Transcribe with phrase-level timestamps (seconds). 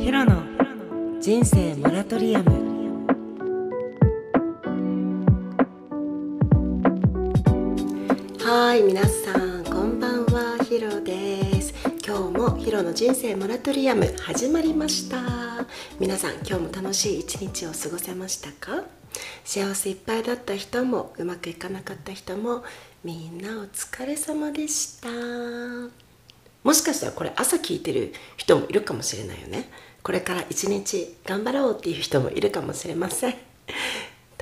[0.00, 0.42] ヒロの
[1.20, 3.06] 人生モラトリアム。
[8.38, 11.74] はい皆さんこんばんはヒロです。
[12.04, 15.18] 今日もヒロの人生モラトリアム始まりました。
[16.00, 18.84] 皆さん今日も楽しい一日を過ごせましたか？
[19.44, 22.64] 幸せいっぱいだった人もうまくいかなかった人も
[23.04, 25.10] みんなお疲れ様でした。
[26.62, 29.70] もしかしたらこれ朝聞いてる人もいるかもしれないよね。
[30.02, 33.34] これから一日頑張ろうっていう人もいるかもしれません。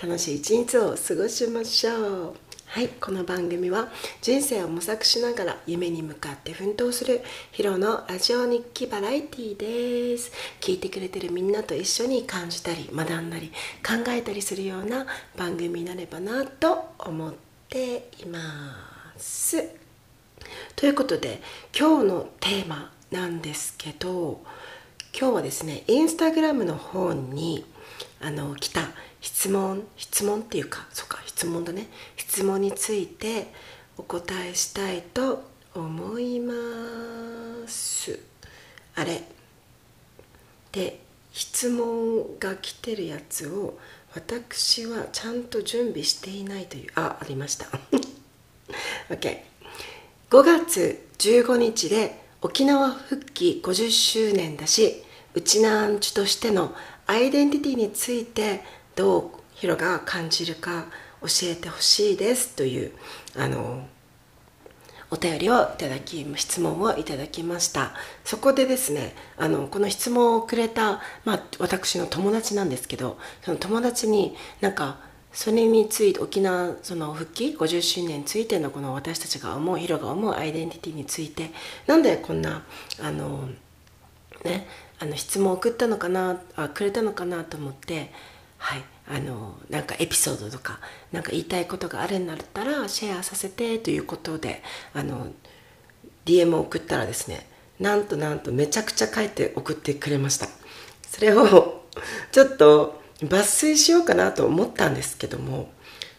[0.00, 2.36] 楽しい一日を過ごしましょう。
[2.66, 3.88] はいこの番組は
[4.20, 10.30] 人生を模索しながら夢に向かって奮闘するヒロのラジオ日記バラエティーです。
[10.60, 13.48] 聞いてくれてるみんなと一緒に感じたり学んだり
[13.84, 15.06] 考えたりするような
[15.36, 17.34] 番組になればなと思っ
[17.68, 18.38] ていま
[19.16, 19.64] す。
[20.76, 21.42] ということで
[21.76, 24.40] 今日のテーマなんですけど
[25.20, 27.64] 今日はですねインスタグラムの方に
[28.20, 28.82] あの来た
[29.20, 31.88] 質問質問っていうかそっか質問だね。
[32.16, 33.52] 質問について
[33.96, 35.42] お答えしたいと
[35.74, 36.54] 思いま
[37.66, 38.20] す。
[38.94, 39.24] あれ。
[40.70, 41.00] で
[41.32, 43.76] 質問が来てるやつを
[44.14, 47.66] 私はちゃんと準備していないというあありました。
[49.10, 55.02] OK5 月15日で沖縄復帰50周年だし
[55.34, 56.74] うちなんちとしての
[57.06, 58.62] アイデンティティについて
[58.96, 60.86] どうヒロが感じるか
[61.20, 62.92] 教えてほしいですという
[63.36, 63.86] あの
[65.10, 67.92] お便りをいただき質問をいただきました。
[68.24, 74.98] そこでですねあのこの質問をくれた、まあ、私の友達なんですけどその友達になんか
[75.32, 81.50] それについて沖縄その復帰50周年についてのこの私たちが思うヒロが思うアイデンティティについて
[81.86, 82.64] なんでこんな
[83.00, 83.48] あの
[84.44, 84.66] ね
[84.98, 88.10] あの質問を送ったのかなあくれたのかなと思って
[88.58, 90.80] はいあのなんかエピソードとか
[91.12, 94.62] 何か言いたいことがあるんだったらシェアさせてということで
[94.92, 95.28] あの
[96.24, 97.46] DM を送ったらですね
[97.80, 100.48] なんとなんとめちゃくちゃ書いて送ってくれました。
[101.08, 101.82] それを
[102.32, 105.70] ちょっと抜粋しようかなと思ったんですけども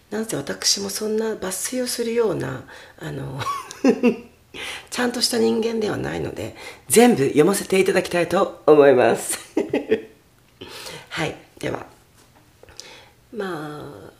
[0.09, 2.64] なんせ私もそんな抜粋をするような
[2.98, 3.40] あの
[4.90, 6.56] ちゃんとした人間ではないので
[6.88, 9.40] 全部読ませていただきたいと思います。
[11.10, 11.86] はいでは。
[13.32, 14.12] ま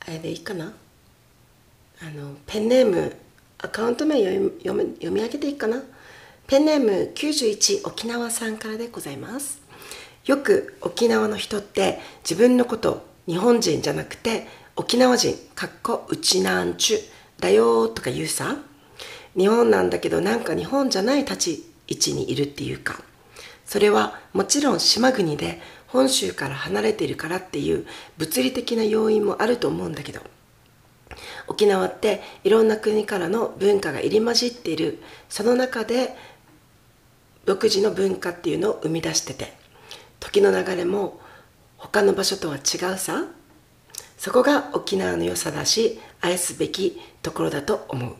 [0.00, 0.72] ああれでいいかな？
[2.00, 3.16] あのペンネーム
[3.58, 4.50] アカウント名読み
[4.94, 5.82] 読み上げていいかな？
[6.46, 9.60] ペンネーム91沖縄さんからでございます。
[10.26, 16.98] よく沖縄の人って自分のこと日本人じゃなくて沖縄人かっこうちなんちゅ
[17.40, 18.56] だよとか言うさ。
[19.36, 23.02] 日本なんだけどなんか日本じゃない立ち位置にいるっていうか
[23.64, 27.86] それはもちろん島国で本州から離れているからっていう
[28.18, 30.20] 物理的な要因もあると思うんだけど
[31.46, 36.16] 沖縄っていろんな国からの文化が入り混じっているその中で
[37.44, 39.52] 独自の文化っていうのを生み出してて
[40.20, 41.20] 時の流れも
[41.76, 43.24] 他の場所とは違うさ
[44.16, 48.14] そこが沖縄の良さだし愛すべきところだと思う。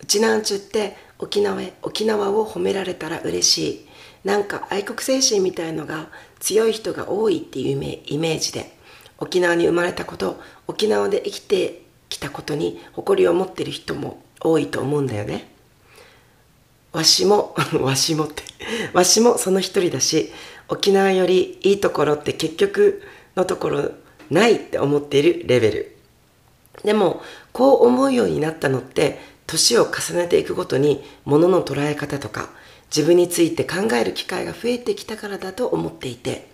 [0.00, 3.86] うちなんちゅって沖縄沖縄を褒められたら嬉しい。
[4.24, 6.08] なんか愛国精神みたいのが
[6.40, 8.76] 強い人が多いっていうイメージで。
[9.18, 15.48] 沖縄に生まれたこと沖縄で生きてきたことに誇りを持ってる人も多いと思うんだよね。
[16.92, 18.42] わしも わしもって。
[18.92, 20.32] わしもその一人だし
[20.68, 23.02] 沖縄よりいいところって結局
[23.36, 23.90] のところ
[24.30, 25.96] ないって思っているレベル。
[26.84, 32.48] でもこう思うようになったのって年を重ねていくごとに物の捉え方とか
[32.94, 36.48] 自分について考える機会が増えてきたからだと思っていて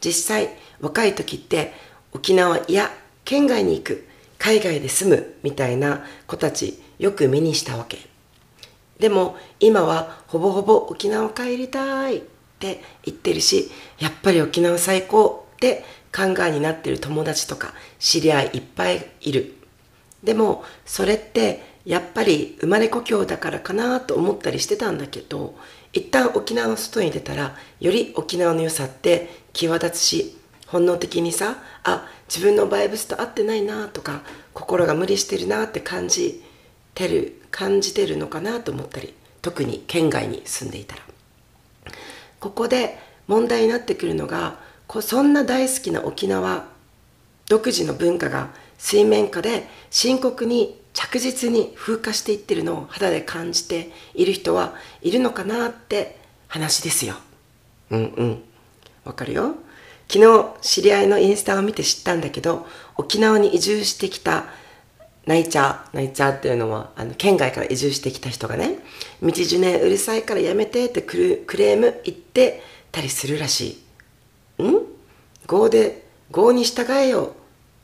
[0.00, 0.50] 実際
[0.80, 1.72] 若い時って
[2.12, 2.90] 沖縄や
[3.24, 4.06] 県外に行く
[4.38, 7.98] 海外で住むみたいな子たちよく目にしたわけ。
[8.98, 12.20] でも今はほぼほぼ沖縄帰りたいっ
[12.58, 15.84] て言ってるしやっぱり沖縄最高って
[16.14, 19.54] 考えになってる友達とか知り合いいっぱいいる。
[20.24, 25.54] でもそれってやっぱり生まれ故郷だからかなと思ったりしてたんだけど
[25.94, 30.36] 一旦沖縄の外に出たらより沖縄の良さって際立つし
[30.66, 34.20] 本能的にさあ自分のバイブスと合ってないなとか
[34.52, 36.44] 心が無理してるなって感じ
[36.94, 41.02] てる感じてるのかなと思ったり特に県外に住んでいたら。
[42.38, 42.98] ここで
[43.28, 44.60] 問題になってくるのが
[45.00, 46.66] そんな大好きな沖縄
[47.48, 56.18] 独自の文化が水面下で深刻に着実に風化していってるのを肌で感じている人はいるのかなって
[56.48, 57.14] 話ですよ。
[57.90, 58.42] うんうん。
[59.04, 59.54] わかるよ。
[60.08, 62.66] 昨日知り合いのインスタを見て知ったんだけど
[62.96, 64.46] 沖縄に移住してきた
[65.24, 68.80] ナイチャーナイチャーっていうのはあの県外から移住してきた人がね
[69.22, 72.60] 道ジュネうるさいからやめてってクレーム言って
[72.90, 73.78] たりするらし
[74.58, 74.64] い。
[74.64, 74.80] ん？
[75.48, 77.36] 業で業に従えよ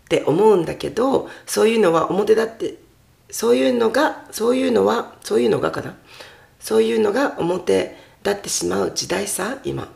[0.06, 2.82] って思うんだけどそういうのは表だって
[3.34, 5.96] そういうのがそういうのはそういうのがかな？
[6.60, 9.92] そういうのが表立ってしまう時代さ今。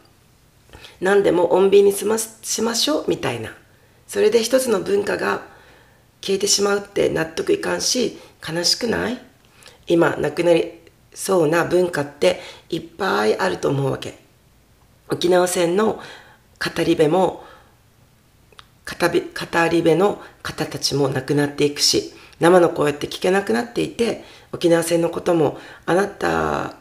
[1.00, 3.50] 何でも穏便にしましましょうみたいな。
[4.08, 5.43] それで一つの文化が
[6.20, 9.20] 消えてしまうって納得いかんし悲しくない？
[9.87, 10.73] 今なくなり
[11.14, 14.19] そうな文化っていっぱいあると思うわけ。
[15.08, 17.44] 沖縄戦の語り部も
[18.84, 19.08] 語
[19.70, 26.75] り部の方たちも亡くなっていくし生の声って聞けなくなっていて沖縄戦のこともあなた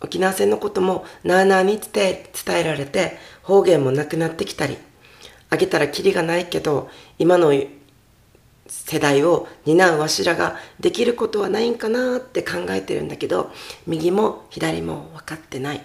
[0.00, 4.76] 沖縄戦のこともなあなあに伝え伝えられて方言もなくなってきたり
[5.50, 6.88] あげたらキリがないけど
[7.18, 7.52] 今の
[8.66, 13.50] 世代を担うわしらができることはないんかなって考えてるんだけど
[13.86, 15.82] 右も左も分かってない。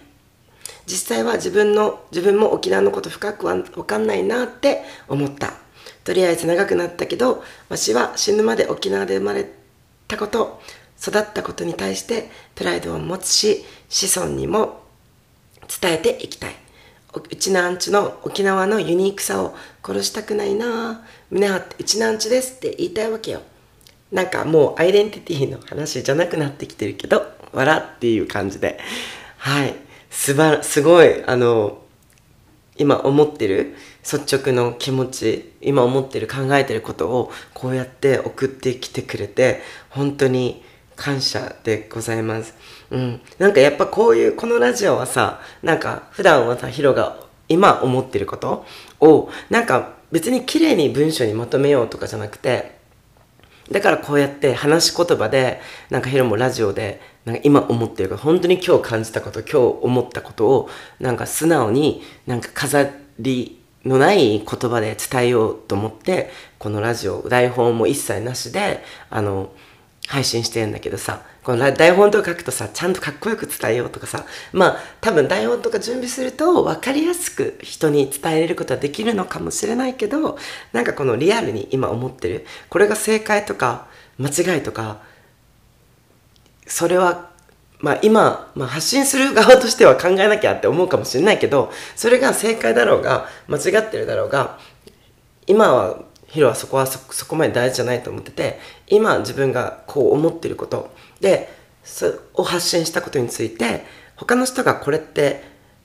[0.85, 5.53] 実際は自分の自分も沖縄のこと深くは分かんないなって思った。
[6.07, 9.45] とりあえず長くなったけどわしは死ぬまで沖縄で生まれ
[10.07, 10.61] たこと
[10.97, 14.83] 育ったことに対してプライドを持つし子孫にも
[15.81, 16.55] 伝えていきたい。
[17.13, 21.03] うちなんちの沖縄のユニークさを殺したくないな。
[21.29, 23.41] 胸張ってうちなんちですって言いたいわけよ。
[24.09, 28.79] なんかもうアイデンティティの話じゃなくなってきてるけど笑っていう感じで。
[29.39, 29.75] はい。
[30.09, 31.79] すばすごいあの
[32.77, 33.75] 今思ってる
[34.11, 40.63] 率直の気持ち今思ってる考えてることをこうやって送ってきてくれて本当に
[40.97, 42.55] 感謝でございます。
[42.89, 43.21] うん。
[43.37, 48.65] なんかやっぱこういう、このラジオはさ、なんか普段はさ、ヒロが今思ってること
[48.99, 52.75] を、なんか別に綺麗に文章にまとめようとかじゃなくて、
[53.71, 60.69] だからこうやって話し言葉で、なんかヒロもラジオで、なんか今思ってること、本当に今日感じたこと、今日思ったことを、
[60.99, 62.89] なんか素直に、なんか飾
[63.19, 63.56] り
[63.87, 66.29] のない言葉で伝えようと思って、
[66.59, 69.51] このラジオ、台本も一切なしで、あの、
[70.07, 80.37] 配信してるんだけどさ、この台本とか書くとさ、ちゃんとかっこよく伝えようとかさ、まあ多分台本とか準備すると分かりやすく人に伝えれることはできるのかもしれないけど、
[80.71, 83.87] なんかこのリアルに今思ってる、これが正解とか
[84.17, 85.01] 間違いとか、
[86.65, 87.31] それは
[87.79, 94.57] まあ今、まあ、発信する側としては考えなきゃって思うかもしれないけど、それが正解だろうが、間違ってるだろうが、
[95.47, 101.49] 今はヒロはそこはそこまで大事じゃないと思ってて今自分がこう思ってることで
[101.83, 103.85] そを発信したことについて
[104.15, 105.41] 他の人がこれって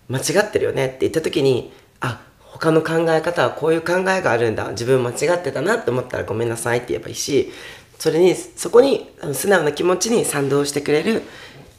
[0.08, 7.52] 間違ってるよねって言った時にあ他の考え方はこういう考えがあるんだ自分間違ってたなって思ったらごめんなさいって言えばいいし
[7.98, 11.22] それにそこに素直な気持ちに賛同してくれる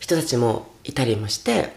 [0.03, 1.71] 人たちもいたりもして、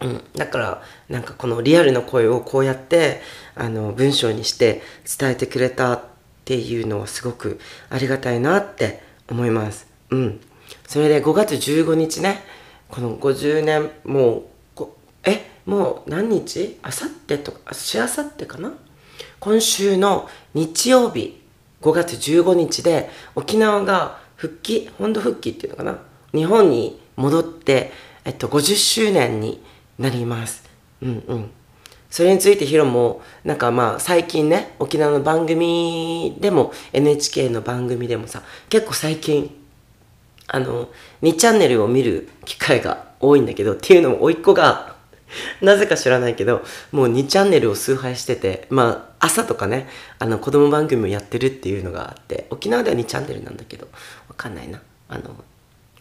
[0.00, 3.20] うん、だからなんかこのリアルの声をこうやって
[3.54, 4.82] あの文章にして
[5.18, 6.02] 伝えてくれたっ
[6.44, 7.60] ていうのはすごく
[7.90, 9.86] ありがたいなって思います。
[10.10, 10.40] うん。
[10.88, 12.42] それで5月15日ね、
[12.88, 14.46] この50年、も
[14.76, 14.86] う、
[15.22, 16.76] え、もう何日？
[16.82, 18.72] あさってとか、しあさってかな？
[19.38, 21.40] 今週の日曜日、
[21.82, 25.98] 5月15日で沖縄が復帰、本土復帰っていうのかな？
[26.34, 27.92] 日本に戻って、
[28.24, 29.62] えっと、50周年に
[29.98, 30.64] なります。
[31.02, 31.50] うんうん。
[32.10, 39.50] それについてヒロも、なんかまあ最近ね、沖縄の番組でも NHK の番組でもさ、結構最近、
[40.46, 40.88] あの、
[41.22, 44.94] 2チャンネルを見る機会が多いんだけど、っていうのも甥っ子が、
[45.60, 53.88] なぜか知らないけど、もう2チャンネルを崇拝してて、まあ朝とかね、あの子供番組をやってるっていうのがあって、沖縄では2チャンネルなんだけど、
[54.28, 54.80] わかんないな。
[55.08, 55.34] あの、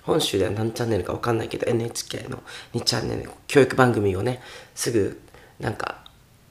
[0.03, 2.43] 本州では何チャンネルかわかんないけど NHK の
[2.73, 4.41] 2チャンネル教育番組をね
[4.75, 5.21] すぐ
[5.59, 6.03] なんか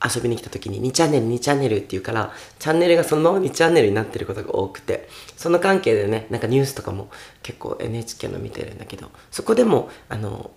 [0.05, 7.09] 遊びに来た時に2チャンネル2チャンネルって言うからチャンネルがそのまま2チャンネルになってることが多くてその関係でねなんかニュースとかも
[7.43, 10.51] 結構 NHK の見てるんだけどそこでもあの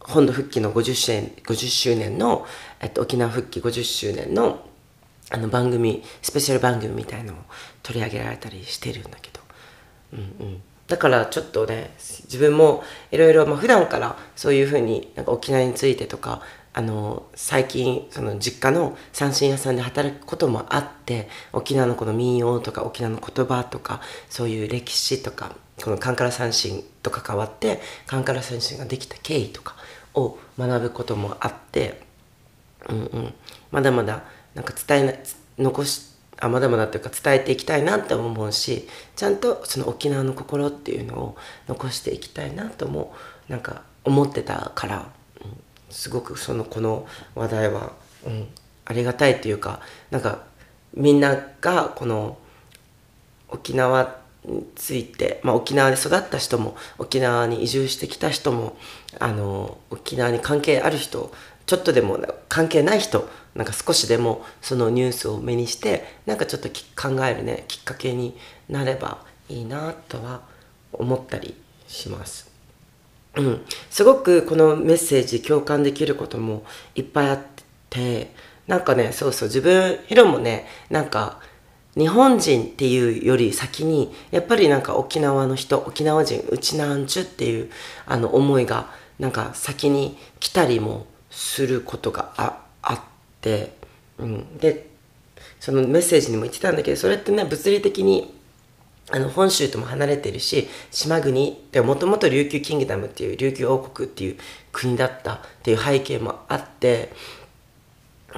[0.00, 2.46] 本土復帰の50周年 ,50 周年の、
[2.80, 4.68] えっと、沖縄復帰50周年の
[5.30, 7.36] あの番組スペシャル番組みたいのを
[7.82, 9.40] 取り上げられたりしてるんだけど。
[10.12, 10.62] うんうん。
[10.86, 29.76] だからちょっとね自分もいろいろ普段からそういうふうになんか沖縄についてとかあの最近その実家の三振屋さんで働くこともあって沖縄のこの民謡とか沖縄の言葉とかそういう歴史とかこのカンカラ三振と関わってカンカラ三振ができた経緯とか
[30.14, 32.04] を学ぶこともあって
[32.88, 33.34] うんうん、
[33.70, 34.24] まだまだ
[34.54, 35.12] なんか伝えな
[35.58, 41.36] 残しあまだまだというか伝えていきたいなって思うしちゃんとその沖縄の心っていうのを
[41.68, 43.14] 残していきたいなとも
[43.48, 45.08] なんか思ってたから、
[45.42, 45.56] うん、
[45.90, 47.92] すごくそのこの話題は、
[48.26, 48.48] うん、
[48.84, 50.42] ありがたいというかなんか
[50.94, 52.38] みんながこの
[53.48, 58.76] 沖縄について、まあ、沖縄で育った人も沖縄に移住してきた人も
[59.18, 61.32] あの沖縄に関係ある人
[61.66, 68.36] ちょっとでも関係ない人なんか少しでもそのニュースを目にしてなんかちょっと考えるねきっかけに
[68.68, 69.18] なれば
[69.48, 70.42] いいなとは
[70.92, 71.54] 思ったり
[71.86, 72.50] します。
[73.36, 77.40] うん、すごくこのメッセージ共感できることもいっぱいあっ
[77.90, 78.30] て
[78.68, 81.40] なんかねそうそう自分ヒロもねなんか
[81.96, 87.70] 日本人っていうより先にやっぱりなんか沖縄の人沖縄人うちなんちゅっていう
[88.06, 93.13] あの思いがなんか先に来たりもすることがああって、
[94.18, 94.88] うん、で
[95.60, 98.34] そのメッセージにも言ってたんだけどそれってね物理的に
[99.10, 104.36] あの本州とも離れてるし島国ってもともと琉球キングダムっていう琉球王国っていう
[104.72, 107.12] 国だったっていう背景もあって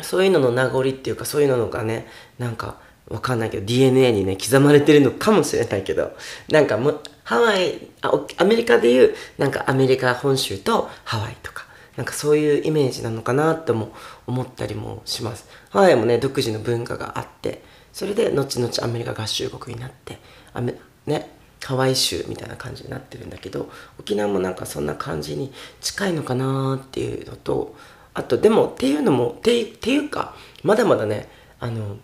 [0.02, 2.06] そういうのの名残っていうかそういうのがね
[2.38, 2.76] なんか
[3.08, 6.16] わかんないけど DNA にね刻まれてるのかもしれないけど
[6.50, 11.65] なんかもハワイあアメリカでいうなんかアメリカ本州とハワイとか。
[11.96, 13.92] なんかそういうイメージなのかなとも
[14.26, 15.48] 思ったりもします。
[15.70, 17.62] ハワイもね独自の文化があって
[17.92, 20.18] それで後々アメリカ合衆国になって
[20.52, 20.74] アメ
[21.06, 21.30] ね
[21.64, 27.74] ハワイ州みたいな感じになってるんだけど沖縄もなんかそんな感じに近いのかなっていうのと
[28.14, 31.96] あとでもっていうのもってっていうかまだまだねあの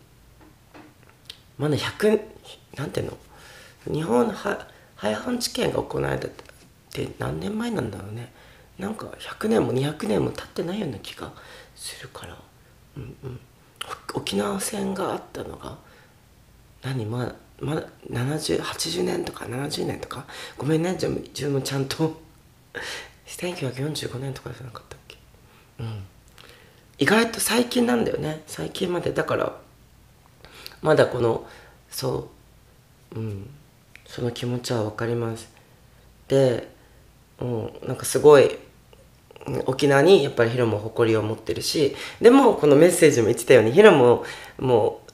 [1.58, 2.20] まだ100
[2.76, 3.18] なんていうの？
[3.92, 4.32] 日本の
[4.96, 6.30] 廃藩置県が行われたっ
[6.92, 8.32] て何年前なんだろうね。
[8.82, 11.32] なんか100年も200年も経ってないような気が
[11.76, 12.36] するから、
[12.96, 13.40] うんうん、
[14.14, 15.78] 沖縄戦があったのが
[16.82, 20.26] 何まだまだ7080年とか70年とか？
[20.58, 20.92] ごめんね。
[20.94, 21.08] 自
[21.44, 22.20] 分もちゃんと
[23.26, 25.16] 1945年とかじゃなかったっけ？
[25.78, 26.02] うん、
[26.98, 28.42] 意外と最近なんだよね。
[28.48, 29.12] 最近まで。
[29.12, 29.56] だから
[30.80, 31.46] まだこの
[31.88, 32.30] そ
[33.14, 33.50] ううん。
[34.06, 35.48] その気持ちは分かります。
[36.26, 36.68] で、
[37.40, 38.58] うん、なんかすごい
[39.66, 44.24] 沖縄にやっぱりヒロも誇りを持ってるしでもこのメッセージも言ってたようにヒロも
[44.58, 45.12] もう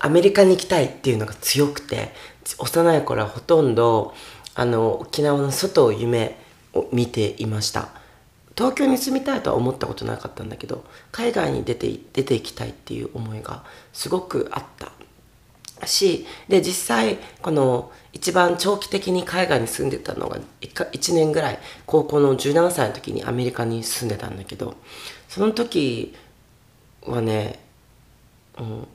[0.00, 2.12] アメリカに行きたいっていうのが強くて
[2.58, 4.14] 幼い頃はほとんど
[4.54, 6.38] あの沖縄の外を夢
[6.72, 7.88] を見ていました。
[8.56, 14.92] 東京に住みたいとは思ったことなかったんだけど海外に出て出ていきたいっていう思いがすごくあった。
[15.86, 24.74] しで実際この一番長期的に海外に住んでたのが 1, 1年ぐらい高校の17歳の時にアメリカに住んでたんだけど
[25.28, 26.14] その時
[27.02, 27.60] はね、
[28.58, 28.88] うん、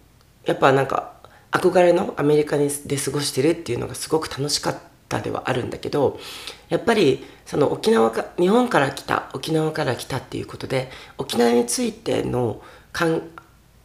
[0.45, 1.13] やっぱなんか
[1.51, 4.77] 憧れのアメリカで過ごしてるっていうのがすごく楽しかっ
[5.07, 6.19] たではあるんだけど
[6.67, 12.61] やっぱりその沖縄か日本から来た沖縄から来たっていうことで沖縄についての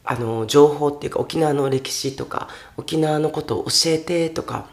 [0.05, 4.67] あの情報っていうか沖縄の歴史とか沖縄のことを教えてとか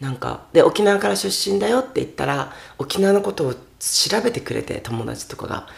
[0.00, 5.68] なんかで沖縄から出身だよって言ったら沖縄のことを調べてくれて友達とかが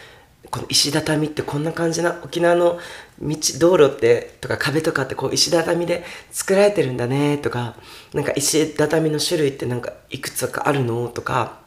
[0.49, 2.79] この石畳ってこんな感じな沖縄の
[3.21, 7.75] 道道路ってとか壁とかってこう石畳で作られてるんだねとか
[8.13, 11.59] なんか石畳の種類ってなんかいくつかあるのとか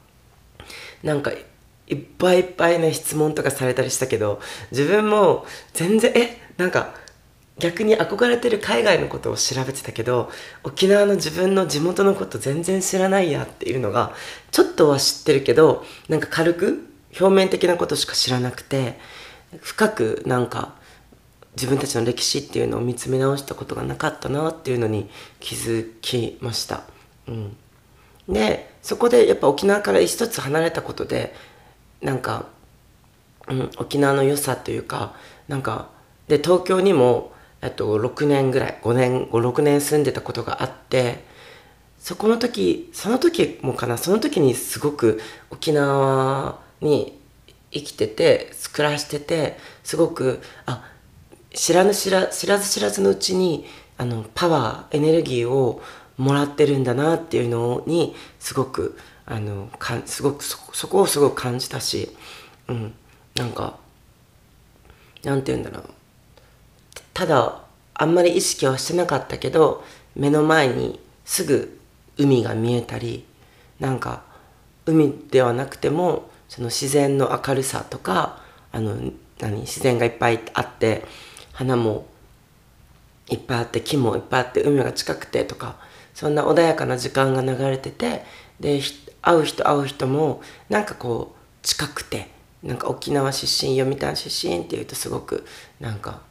[1.03, 5.45] なんかいっぱいいっぱいね質問とかされたりしたけど自分も
[5.75, 6.95] 全然えなんか
[7.61, 10.31] 逆に憧れてる海外のことを調べてたけど
[10.65, 14.13] 沖縄の自分の地元のこと全然知らないやっていうのが
[14.51, 16.87] ちょっとは知ってるけどなんか軽く
[17.19, 18.99] 表面的なことしか知らなくて
[19.61, 20.75] 深くなんか
[21.57, 26.85] 自分たちの歴史っていうのを見つめ直したことがなかったなっていうのに気づきました。
[27.27, 27.57] うん、
[28.29, 31.35] でそこでやっぱ沖縄から一つ離れたことで
[32.01, 32.47] なんか、
[33.49, 35.15] うん、沖縄の良さというか
[35.49, 35.89] なんか
[36.29, 37.33] で東京にも
[37.69, 41.25] と6年ぐらい5年56年住んでたことがあって
[41.99, 47.21] そこの時その時もかなその時にすごく沖縄に
[47.71, 50.91] 生きてて暮らしててすごくあ
[51.53, 53.67] 知らぬ知ら知らず知らずのうちに
[53.99, 55.83] あのパワーエネルギーを
[56.17, 62.17] もらってるんだなっていうのにすごくあのかんすごくそそこをすごく感じたし、
[62.69, 62.95] うん、
[63.35, 63.79] なんか
[65.23, 66.00] なんて言うんだろう。
[67.21, 67.61] ただ
[67.93, 69.85] あんまり意識はしてなかったけど
[70.17, 71.79] 目の前にすぐ
[72.17, 73.27] 海が見えたり
[73.79, 74.23] なんか
[74.87, 78.41] 海ではなくてもその自然の明るさとか
[78.73, 78.97] あの
[79.39, 81.05] 何自然がいっぱいあって
[81.53, 82.07] 花も
[83.29, 85.77] いっぱいあって木もいっぱいあって海が近くてとか
[86.15, 88.25] そんな穏やかな時間が流れてて
[88.61, 88.81] で
[89.21, 92.31] 会う人会う人もなんかこう近くて
[92.63, 95.45] なんか沖縄出身読谷出身っていうとすごく
[95.81, 96.30] なんか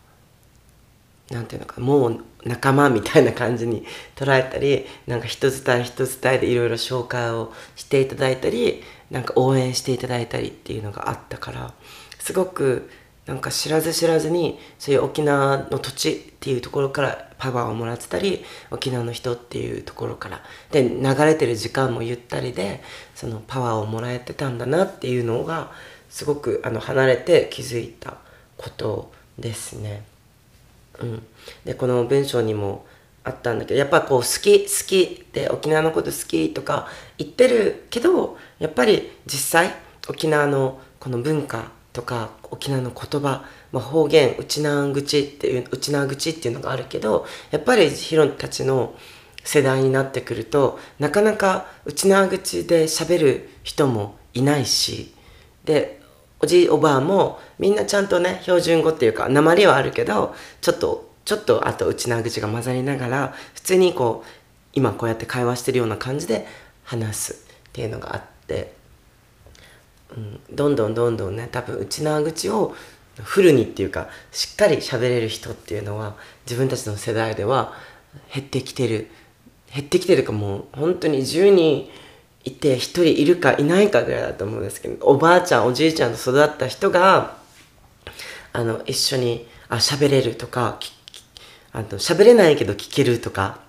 [1.31, 11.73] なんていうのかもう仲間みたいな感じに捉えたりなんか人伝え人伝えでいろいろ紹介をしていただいたりなんか応援していただいたりっていうのがあったから
[12.19, 12.89] すごく
[13.25, 22.81] なんか知らず知らずにそういう沖縄の土地っていうところからパワーをもらってたり沖縄の人っていうところからで流れてる時間もゆったりで
[23.13, 25.71] そのパワーをもらえてたんだなっていうのが
[26.09, 28.17] すごくあの離れて気づいた
[28.57, 30.03] ことですね。
[31.01, 31.23] うん、
[31.65, 32.85] でこの文章にも
[33.23, 36.87] あったんだけどやっぱこう好き好きって沖縄のこと好きとか
[37.17, 39.75] 言ってるけどやっぱり実際
[40.09, 48.95] 沖縄のこの文化とか沖縄の言葉、まあ、方言内縄口っていう内縄口っていうのがあるけどやっぱりヒロたちの
[49.43, 55.13] 世代になってくるとなかなか内縄口で喋る人もいないし
[55.65, 55.98] で
[56.39, 64.29] おじいおばあもみんなちゃんとね標準語っていうか鉛はあるけどちょっとちょっとあと内縄口が混ざりながら普通にこう
[64.73, 66.47] 今こうやって会話してるような感じで
[66.83, 68.79] 話すっていうのがあって
[70.15, 72.75] うん、どんどんどんどんね多分内縄口を
[73.21, 76.15] フルにっていうかしっかり喋れる人っていうのは
[76.45, 77.73] 自分たちの世代では
[78.33, 79.09] 減ってきてる。
[79.71, 81.87] 減ってきてるかもう本当に10人
[82.43, 87.37] いて1人いるかいないかぐらいだと思うんですけどおばあちゃんおじいちゃんと育った人が
[88.53, 90.79] あの一緒にあ喋れるとか
[91.71, 93.59] あと喋れないけど聞けるとか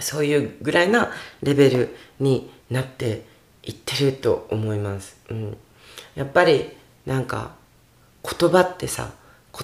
[0.00, 1.10] そういうぐらいな
[1.42, 3.24] レベルになって
[3.62, 5.16] 言ってると思います。
[5.28, 5.56] うん。
[6.14, 6.70] やっぱり
[7.06, 7.52] なんか
[8.22, 9.12] 言葉ってさ、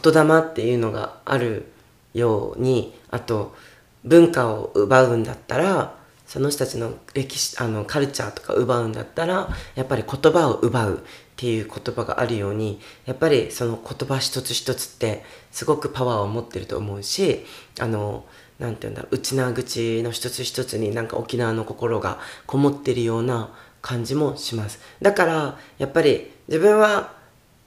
[0.02, 1.72] 言霊っていうのがある
[2.12, 3.56] ように、あと
[4.04, 5.97] 文化を奪うんだったら、
[6.28, 11.00] その人たちの歴史、あのカルチャーとか奪うんだったら、やっぱり言葉を奪うっ
[11.34, 17.44] ていう言葉があるように、やっぱりその言葉一つ一つってすごくパワーを持ってると思うし、
[17.80, 18.24] あの、
[18.60, 24.80] なんて言うんだろう、内縄口の一つ一つになんか沖縄の心がこもってるような、感じもします。
[25.00, 27.12] だからやっぱり自分は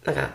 [0.05, 0.31] なんか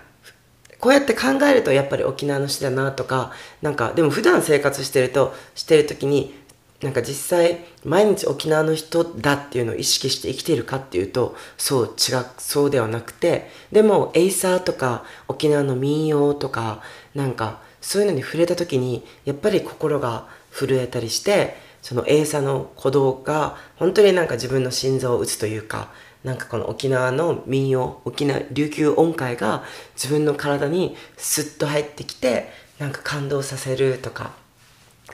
[0.79, 6.35] こうやって考えるとやっぱり沖縄の人だなとかなんかでも普段生活してるとしてる時に
[6.83, 16.83] なんか実際毎日沖縄の人だっていうのを意識して生きているかっていうとそう違うそうではなくてでもエイサーとか沖縄の民謡とか
[17.15, 25.89] なんかそういうのに触れた時にやっぱり心が震えたりしてそのエイサーの鼓動が本当になんか自分の心臓を打つというか
[26.25, 29.63] なんかこの沖縄の民謡沖縄琉球音階が
[29.95, 34.33] 自分の体にスッと入ってきてなんか感動させるとか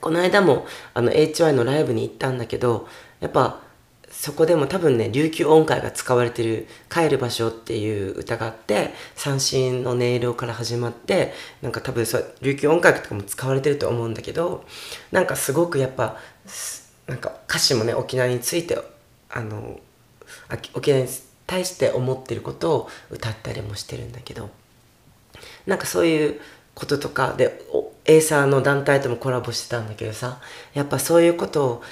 [0.03, 2.89] この間もあの HY のライブに行ったんだけど
[3.21, 3.61] やっぱ
[4.11, 14.65] そこでも多分ね琉球音階が使われてる「帰る場所」っていう歌があって三振の音色から始まってなんか多分そう琉球音階とかも使われてると思うんだけど
[15.13, 16.17] なんかすごくやっぱ
[17.07, 18.77] なんか歌詞もね沖縄について
[19.31, 19.79] あの
[20.75, 21.09] 沖縄に
[21.47, 24.51] 対して思ってることを歌ったりもしてるんだけど
[25.65, 26.41] なんかそういう
[26.75, 27.63] こととかで
[28.13, 30.41] エイサーの団体ともコラボしてたんだけどさ
[30.75, 31.83] やっぱそういうことを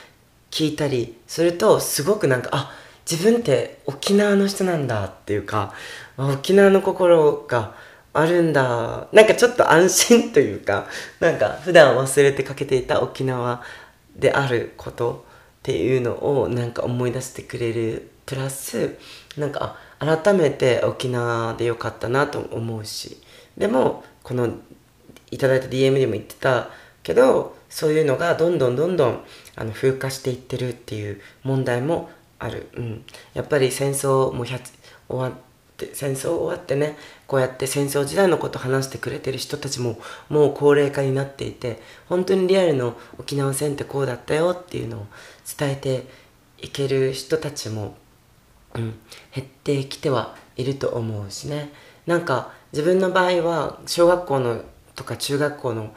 [0.50, 2.72] 聞いたりするとすごくなんかあ
[3.10, 5.72] 自分って沖縄の人なんだっていうか
[6.16, 7.74] 沖縄の心が
[8.12, 9.06] あるんだ。
[9.12, 10.86] なんかちょっと安心というか
[11.20, 13.62] なんか普段忘れてかけていた沖縄
[14.16, 15.24] であること
[15.60, 18.10] っていうのをなんか思い出してくれる。
[18.26, 18.96] プラス
[19.36, 23.16] なんか改めて沖縄でよかったなと思うし。
[23.56, 24.48] でもこの
[25.30, 26.70] いただいた DM でも言ってた
[27.02, 29.24] けどそういうのがどんどんどんどん
[29.56, 34.54] あの風化していってるっていう問題もある、うん、やっぱり戦争も終
[35.08, 35.32] わっ
[35.76, 45.06] て戦争終わってねこうやって戦争時代のこと話してくれてる人たちももう高齢化になっていて本当にリアルの沖縄戦ってこうだったよっていうのを
[45.58, 46.06] 伝えて
[46.58, 47.94] いける人たちも、
[48.74, 48.94] うん、
[49.34, 51.72] 減ってきてはいると思うしね。
[52.06, 54.62] なんか自分の場合は小学校の
[55.00, 55.94] とか中学校の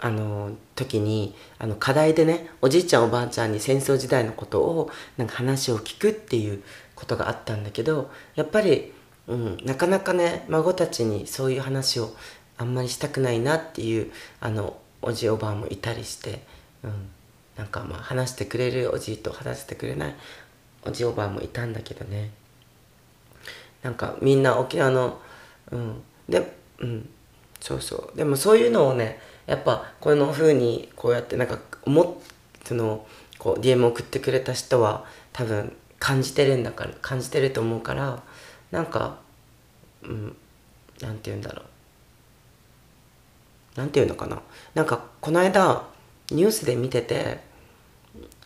[0.00, 6.62] あの時にあの課題でねおじいちゃんおばあちゃんに戦争時代のことをなんか話を聞くっていう
[6.96, 8.92] ことがあったんだけどやっぱり
[9.28, 12.16] うん、なかなかね孫たちにそういう話を
[12.56, 16.42] あんまりしたくないなっていうあのおじいおばあもいたりして、
[16.82, 17.10] うん、
[17.56, 20.14] なんかまあ話してくれるおじいと話してくれない
[20.84, 22.30] おじいおばあもいたんだけどね。
[23.82, 25.20] なんかみんな沖縄の
[25.70, 27.08] うんでうん
[27.60, 28.16] そうそう。
[28.16, 32.06] でもそういうのをねやっぱこの風にこうやってなんか思っ
[32.64, 33.06] その
[33.38, 38.22] こう DM 送ってくれた人は多分感じてるんだから感じてると思うから
[38.70, 39.18] なんか
[40.02, 40.36] うん
[41.00, 41.64] なんて言うんだろう。
[43.78, 44.42] なんて言うのかな。
[44.74, 45.84] なんかこの間
[46.30, 47.38] ニュースで見てて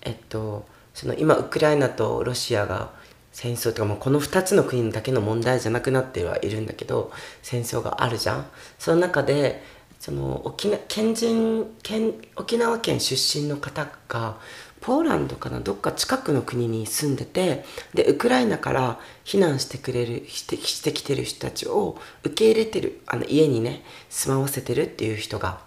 [0.03, 2.91] えっとその今ウクライナとロシアが
[3.33, 7.11] 戦争とかもうこの2つの国だけの問題じゃなくなってはいるんだけど
[7.43, 8.47] 戦争があるじゃん。
[8.79, 9.63] その中で
[9.99, 14.37] その沖縄県人県沖縄県出身の方が
[14.81, 17.65] ポーランドかなどっか近くの国に住んでて
[17.95, 25.61] でウクライナから避難してくれるしてしてきてる人たちを受け入れてるあの家にね住まわせてるっていう人が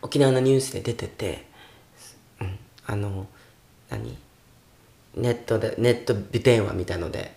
[0.00, 1.46] 沖縄のニュースで出てて、
[2.40, 3.26] うん、あの
[3.90, 4.16] 何？
[5.16, 7.34] ネットでネット電話みたいので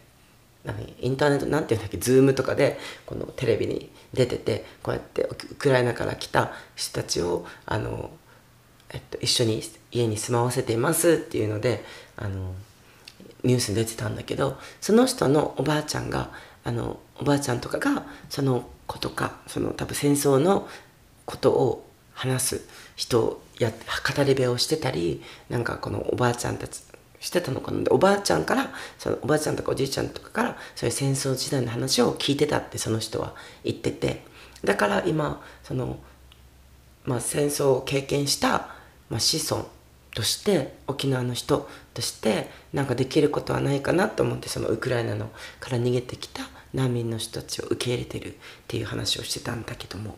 [0.99, 8.09] インターネットなんていうんだっけズームとかでこのテレビに出ててこうやってウクライナから来た人たちをあの、
[8.89, 9.61] えっと、一緒に
[9.91, 11.83] 家に住まわせていますっていうので
[12.17, 12.53] あの
[13.43, 16.31] ニュースに出てたんだけどその人のおばあちゃんが
[16.63, 20.67] あのおばあちゃんとかがその子とかその多分戦争の
[21.25, 26.81] ことを話す人や語り部をしてたりなんかこのおばあちゃんたち
[27.19, 27.84] してたのかな。
[27.84, 34.25] でおばあちゃんからそのおばあちゃんとかおじいちゃんとかからそういう戦争時代の話を聞いてたってその人は言ってて。
[34.63, 35.99] だから今その、
[37.06, 38.69] まあ、戦争を経験した、
[39.10, 39.69] まあ、子孫
[40.13, 50.17] として沖縄の人としてなんかできることはないかなと思ってそのウクライナのから逃げてきた難民の人たちを受け入れてるっていう話をしてたんだけども、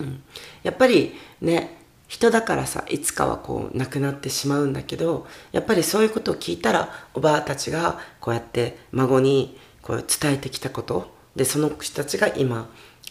[0.00, 0.22] うん、
[0.62, 12.68] やっぱりね人だからさいつかはこう亡くなってしまうんだけどやっぱりそういうことを聞いたらおばあたちがこうやって孫にこう伝えてきたことでその人たちが今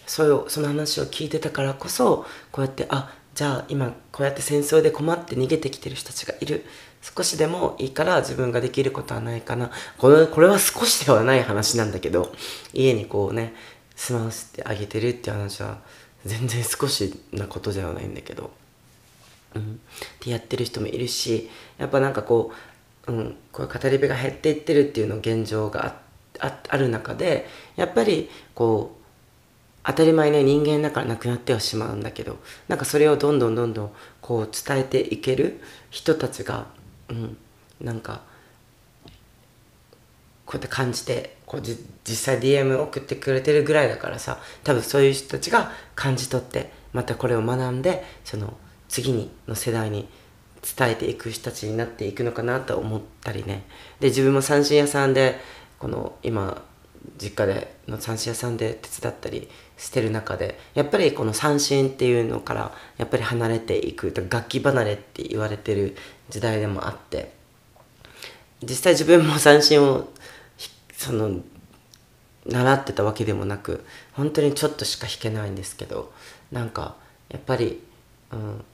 [0.07, 6.65] そういうその話を聞いてたからこそこうやってあじゃあ今こうやって戦争で困って逃げてきてる人たちがいる
[7.01, 12.31] 少しでもいいから自分ができることはないかなこれこれは少しではない話なんだけど
[12.73, 13.53] 家にこうね
[13.95, 15.79] 住まわせてあげてるって話は
[16.25, 18.51] 全然少しなことではないんだけど。
[19.55, 19.65] うん、っ
[20.19, 22.51] てやってる人もいるしやっぱなんかこ
[23.07, 25.99] う,、うん、こう語り部が減っていってるっていうの現状が
[26.39, 29.05] あある中でやっぱりこう
[29.83, 32.37] 当たり前ね人間だからなくなってはしまうんだけど
[32.67, 33.91] なんかそれをどんどんどんどん
[34.21, 36.65] こう伝えていける人たちが、
[37.09, 37.37] うん、
[37.79, 38.21] なんか
[40.45, 50.07] こうやって感じてこうじ実際 DM 送ってくれてるぐらいだからさ多分そういう人たちが感じ取ってまたこれを学んでその次にの世代に
[50.77, 53.63] 伝えていく人たちになっていくのかなと思ったりね。
[53.99, 55.39] で自分も三振屋さんで
[55.79, 56.63] この今
[57.17, 65.95] 実家での三振屋さんで手伝ったりしてる中でやっぱりこの三振っていうのからやっぱり離れていく楽器離れって言われてる
[66.29, 67.31] 時代でもあって
[68.63, 70.09] 実際自分も三振を
[70.93, 71.41] その
[72.45, 76.11] 習ってたわけでもなく本当にちょっとしか弾けないんですけど
[76.51, 76.95] なんか
[77.29, 77.81] やっぱり
[78.31, 78.65] うん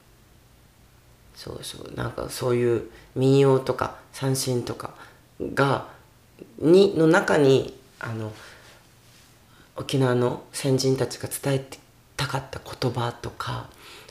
[1.34, 1.94] そうそう。
[1.94, 4.94] なんかそういう民謡とか三振とか
[5.54, 5.88] が
[6.58, 8.32] にの中にあの
[9.76, 11.78] 沖縄の先人たちが伝えて
[12.16, 13.68] たかった言葉とか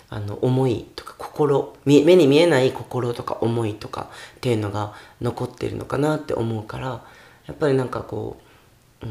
[0.10, 7.04] あの思いとか心目に見えない心とか思いとかっていうのが残ってるのかなって思うから
[7.46, 8.38] やっぱりなんかこ
[9.02, 9.10] う、う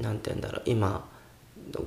[0.00, 1.04] ん、なんて言うんだろう今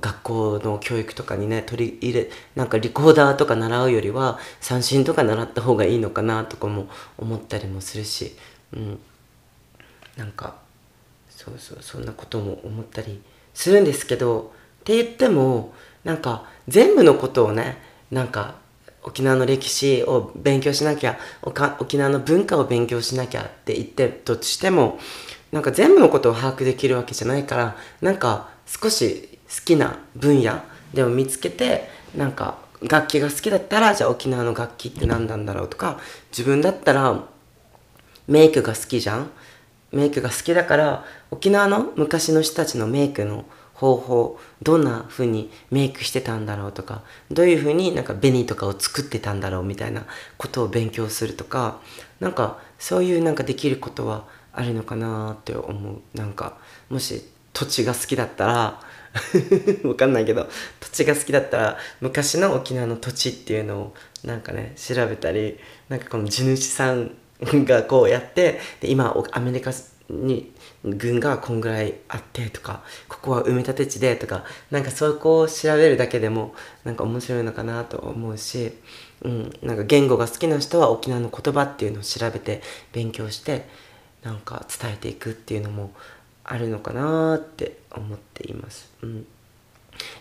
[0.00, 8.34] 学校の教育とかにね取り入れなんかリコーダーとか習うよりは三振とか習った方がいいのかなとかも思ったりもするし、
[8.72, 8.98] うん、
[10.16, 10.56] なんか
[11.28, 13.20] そうそうそんなことも思ったり
[13.52, 17.76] するんですけどって言ってもなんか全部のことをね
[18.10, 18.54] なんか
[19.02, 24.98] 沖縄の歴史を勉強しなきゃ沖縄の文化を勉強しなきゃって言ってとしても
[25.52, 30.62] なんか全部のことを把握できるわけじゃないからなんか少しきな分野
[30.92, 35.98] でも見つけてなんか楽器が好きだったらじゃあ沖縄の楽器って何なんだろうとか
[36.30, 37.24] 自分だったら
[38.26, 39.30] メイクが好きじゃん。
[39.92, 50.04] メイクが好きだから沖縄の昔の人たちのメイクの方法どんな風にメイクしてたんだろうとかどういう風になんか紅とかを作ってたんだろうみたいな
[50.36, 51.80] ことを勉強するとか
[52.18, 56.00] なんかそういうなんかできることはあるのかなって思う。
[56.14, 56.56] なんか
[56.88, 58.80] もし土地が好きだったら
[59.84, 60.48] わかんないけど
[60.80, 69.72] 土地が好きだったら昔の沖縄の土地っていうのをなんかね調べたりなんかこの地主さんがこうやってで今アメリカ
[70.10, 70.52] に
[70.84, 78.72] 群がこんぐらいあってとかここは埋め立て地でとかなんかそこを調べるだけでもなんか面白いのかなと思うし、
[79.22, 82.60] うん、なんか言語が好きな人は沖縄の言葉っていうのを調べて
[82.92, 83.66] 勉強して
[84.22, 85.92] なんか伝えていくっていうのも
[86.44, 88.92] あるのかなって思っています。
[89.02, 89.26] うん。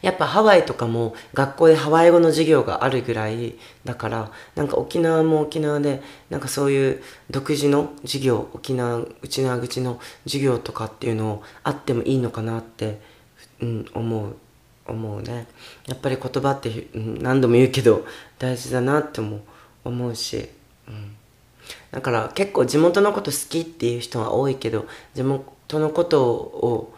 [0.01, 3.55] やっぱハワイとかも学校でハワイ語の授業があるぐらい
[3.85, 12.99] だからなんか沖縄も沖縄でなんかそういう独自の授業沖縄内縄口の授業とかっていうのをあってもいいのかなって、
[13.61, 14.35] うん、思う
[14.85, 15.47] 思うね。
[15.87, 18.05] やっぱり言葉って、何度も言うけど
[18.37, 19.39] 大事だなっても
[19.85, 20.49] 思うし、
[20.89, 21.15] うん、
[21.91, 25.45] だから結構地元のこと好きっていう人は多いけど地元
[25.79, 26.93] のことを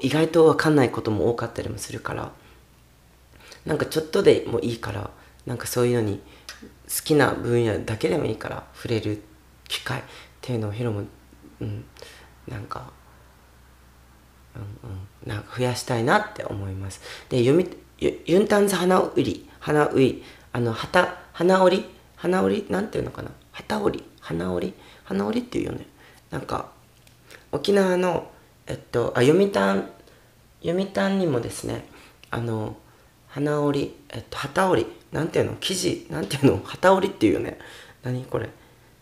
[0.00, 2.32] 意外と分かんないことも多かったりもするから
[3.66, 5.10] なんかちょっとでもいいから
[5.46, 6.20] なんかそういうのに
[6.88, 9.22] 好きな分野だけでもいいから触れる
[9.68, 10.02] 機会っ
[10.40, 11.02] ていうのをヒロも、
[11.60, 11.84] うん、
[12.46, 12.90] なんか、
[14.56, 17.00] うんうん、なんか増やしたいなって思います。
[17.28, 17.68] で読み
[18.00, 21.84] ユンタンズ花売り花売りあの旗花織？
[22.16, 22.66] 花織？
[22.70, 23.30] なんていうのかな？
[23.52, 24.04] 旗織？
[24.20, 24.74] 花織？
[25.04, 25.86] 花織っていうよね。
[26.30, 26.70] なんか
[27.52, 28.30] 沖縄の
[28.66, 29.82] えっとあ読谷
[30.62, 31.86] 読谷にもですね
[32.30, 32.76] あの
[33.28, 37.58] 花織り、えっと、旗織りなんていうの生地なんていうの 旗織りっていうよね。
[38.02, 38.48] 何これ。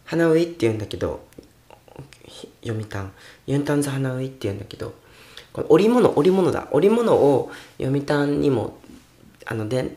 [0.04, 1.26] 花売りっていうんだけど
[2.62, 3.08] 読谷。
[3.46, 4.94] ユンタンズ花売りっていうんだけど
[5.52, 6.68] この織物織物だ。
[6.70, 8.78] 織物を読谷にも
[9.46, 9.96] あの伝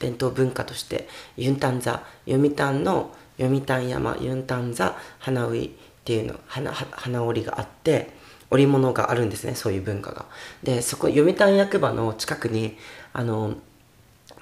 [0.00, 8.10] 伝統文化としてユンタンザ読谷の読谷山ユンタンザ花売りっていうの花花織があって
[8.50, 10.26] 織物があるんですねそういう文化が。
[10.62, 12.76] でそこ読谷役場の近くに
[13.12, 13.54] あの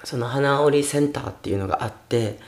[0.03, 2.39] その花織センターっていうのがあって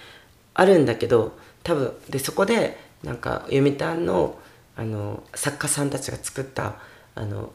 [0.55, 4.37] あるんだけど多分でそこでなんか読谷の
[4.75, 6.75] あの作家さんたちが作った
[7.13, 7.53] あの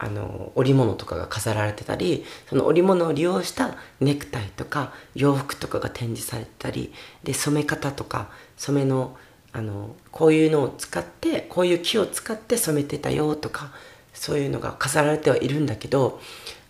[0.00, 6.92] あの織物とかが飾られてたりその織物を利用したネクタイとか洋服とかが展示されてたり
[7.24, 9.16] で染め方とか染めの
[9.52, 13.72] あのこういうのを使ってこういう木を使って染めてたよとか
[14.12, 16.20] そういうのが飾られてはいるんだけど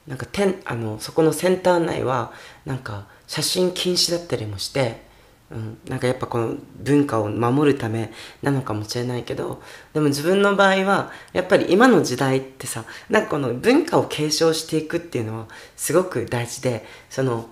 [0.07, 2.33] なんかてあのそこのセンター内は
[2.65, 5.03] なんか写真禁止だったりもして、
[5.51, 8.11] うん、なんかやっぱこの文化を守るため
[8.43, 9.63] なのかもしれないけど
[9.93, 17.49] でも自分の場合はやっぱり今の時代ってさなんかこの文化を継承していくっていうのはすごく大事でその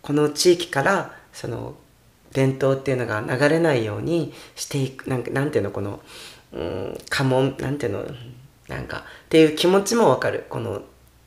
[0.00, 1.74] この地域からその
[2.34, 6.00] 伝統っていうのが流れないようにしていくなんかなんていうのこの、
[6.52, 8.04] うん、家紋なんていうの
[8.68, 10.44] なんかっていう気持ちもわかる。
[10.50, 10.82] この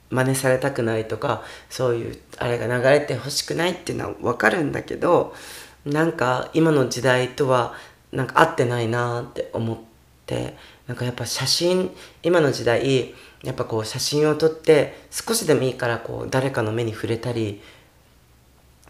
[0.10, 5.34] 真似されたくないとかそういうあれが流れてほしくないっていうのはわかるんだけど
[5.86, 7.74] なんか今の時代とは
[8.12, 9.78] なんか合ってないなって思っ
[10.26, 10.56] て
[10.88, 11.92] なんかやっぱ写真
[12.24, 17.62] 今の時代やっぱこう写真を撮って少しでもいいからこう誰かの目に触れたり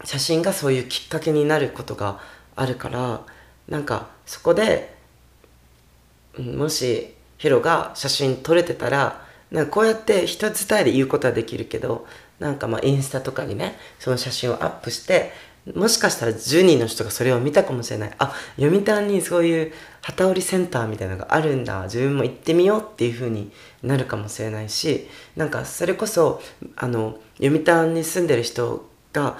[0.04, 2.20] 写真がそういうきっかけになることが
[2.56, 3.22] あるから
[3.68, 4.94] なんかそこで
[6.38, 12.06] もしヒロが写真撮れてたらなんかこうやって人伝えで言うことはできるけど
[12.38, 15.32] なんかまあインスタとかにねその写真をアップして
[15.74, 18.12] もしかしたら10人の人がそれを見たかもしれない。
[18.18, 21.82] あ読谷にそういう旗織センターみたいなのがあるんだ。
[21.84, 23.50] 自分も行ってみようっていう風に
[23.82, 26.40] なるかもしれないしなんかそれこそ
[26.76, 28.88] あの読谷に住んでる人
[29.20, 29.38] が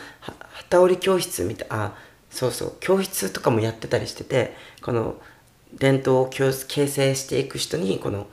[0.52, 1.94] 旗織り教室みたいあ
[2.30, 5.16] そうそう教室とかもやってたりしててこの
[5.74, 8.26] 伝統を形成していく人にこの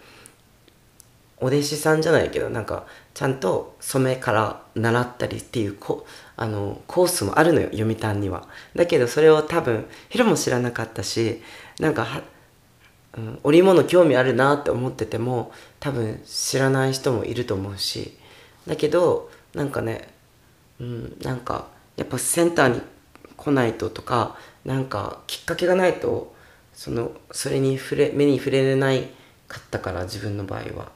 [1.39, 6.05] お弟子さんじゃないけどなんかちゃんと染めから習ったりっていうこ
[6.37, 8.47] あのコースもあるのよ読谷には。
[8.75, 11.41] だけどそれを多分ヒロも知らなかったし
[11.79, 12.21] なんかは、
[13.17, 18.17] うん、織物興味あるなって思ってても多分知らない人もいると思うし。
[18.67, 20.14] だけどなんかね
[20.79, 22.81] うん、なんかやっぱセンターに
[23.37, 26.33] 来ないととかなんかきっかけがないと
[26.73, 29.09] そのそれに触れ目に触れれない
[29.47, 30.91] かったから自分の場合は。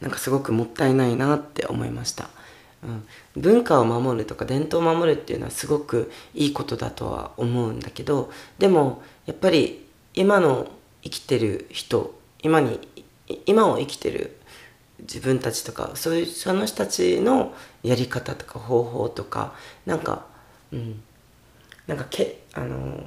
[0.00, 2.28] なんかすごくもったいないなって思いました、
[2.82, 10.68] うん、文化を守るとか伝統を守るっていうのはすごくいいことだとは思うんだけどでもやっぱり今の
[11.02, 12.80] 生きてる人今に
[13.46, 14.36] 今を生きてる
[15.02, 19.54] 自分たちとかそういうその人たちのやり方とか方法とか
[19.86, 20.26] なんか
[20.72, 21.02] うん。
[21.90, 23.02] なんかけあの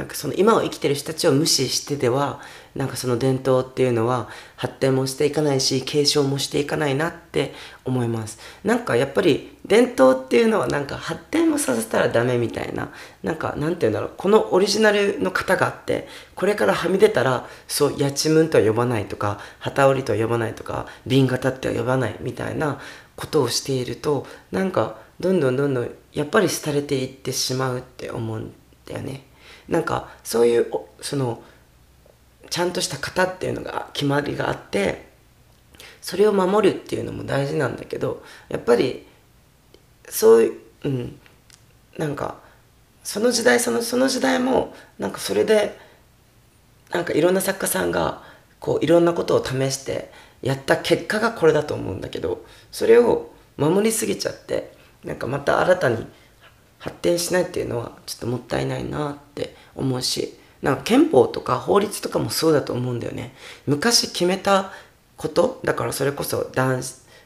[0.00, 2.40] なんかその今を生きてる人たちを無視してでは
[2.74, 7.52] なんかその伝統っていうのは発展もしていかないし継承もしていかないなって
[7.84, 8.38] 思います。
[8.64, 12.88] なんかやっぱり伝統っていうのはなんか発展もさせたらダメみたいな
[13.22, 22.80] なんかなんて言うんだろうこのオリジナルの型があってこれからはみ出たらそうやちむんとは呼ばないとか旗織りとは呼ばないとか瓶型っては呼ばないみたいな
[23.16, 28.54] ことをしているとなんかどんどんどんどんやっぱり廃れていってしまうって思うん
[28.86, 29.29] だよね。
[29.70, 30.66] なんかそういう
[31.00, 31.42] その
[32.50, 35.08] ちゃんとした型っていうのが決まりがあって
[36.02, 39.06] それを守るっていうのも大事なんだけどやっぱり
[40.08, 40.52] そういう
[40.84, 41.18] うん
[41.96, 42.38] なんか
[43.04, 45.78] その時代そのその時代もなんかそれで
[46.90, 48.22] なんかいろんな作家さんが
[48.58, 50.10] こういろんなことを試して
[50.42, 54.72] やった結果がこれだと思うんだけどそれを守りすぎちゃって
[55.04, 56.06] なんかまた新たに
[56.80, 63.34] 発展しないっていうのはちょっともったいないなって思うしなんか憲法とか法律とかもそうだと思うんだよね。
[63.66, 64.72] 昔決めた
[65.16, 66.82] ことだからそれこそ男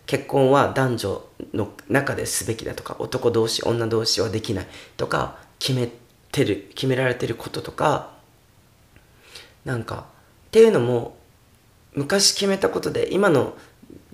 [0.07, 5.89] 結婚は男女の中ですべきだとか男同士女同士はできないとか決め
[6.31, 8.11] てる決められてることとか
[9.65, 10.07] なんか
[10.49, 11.17] っていうのも
[11.95, 13.57] 昔決めたことで今の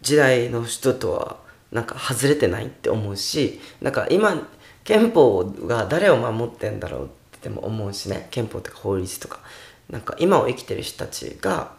[0.00, 1.38] 時代の人とは
[1.72, 4.46] なんか外れてないって思うしなんか今
[4.85, 7.09] 憲法が誰を守ってんだろうっ
[7.40, 8.29] ても思うしね。
[8.31, 9.40] 憲法とか法律とか。
[9.88, 11.73] なんか今を生きてる人たちが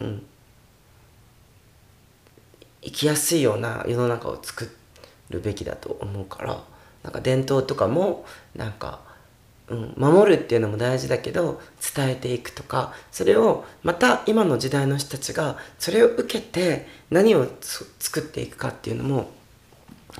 [0.00, 0.26] うん。
[2.82, 4.70] 生きやすいような世の中を作
[5.30, 6.62] るべきだと思うから。
[7.02, 8.24] なんか伝統とかも
[8.56, 9.00] なんか、
[9.68, 11.60] うん、守るっていうのも大事だけど
[11.94, 12.92] 伝えていくとか。
[13.10, 19.30] それをまた今の時代の人たちがそれを受けて何を作っていくかっていうのも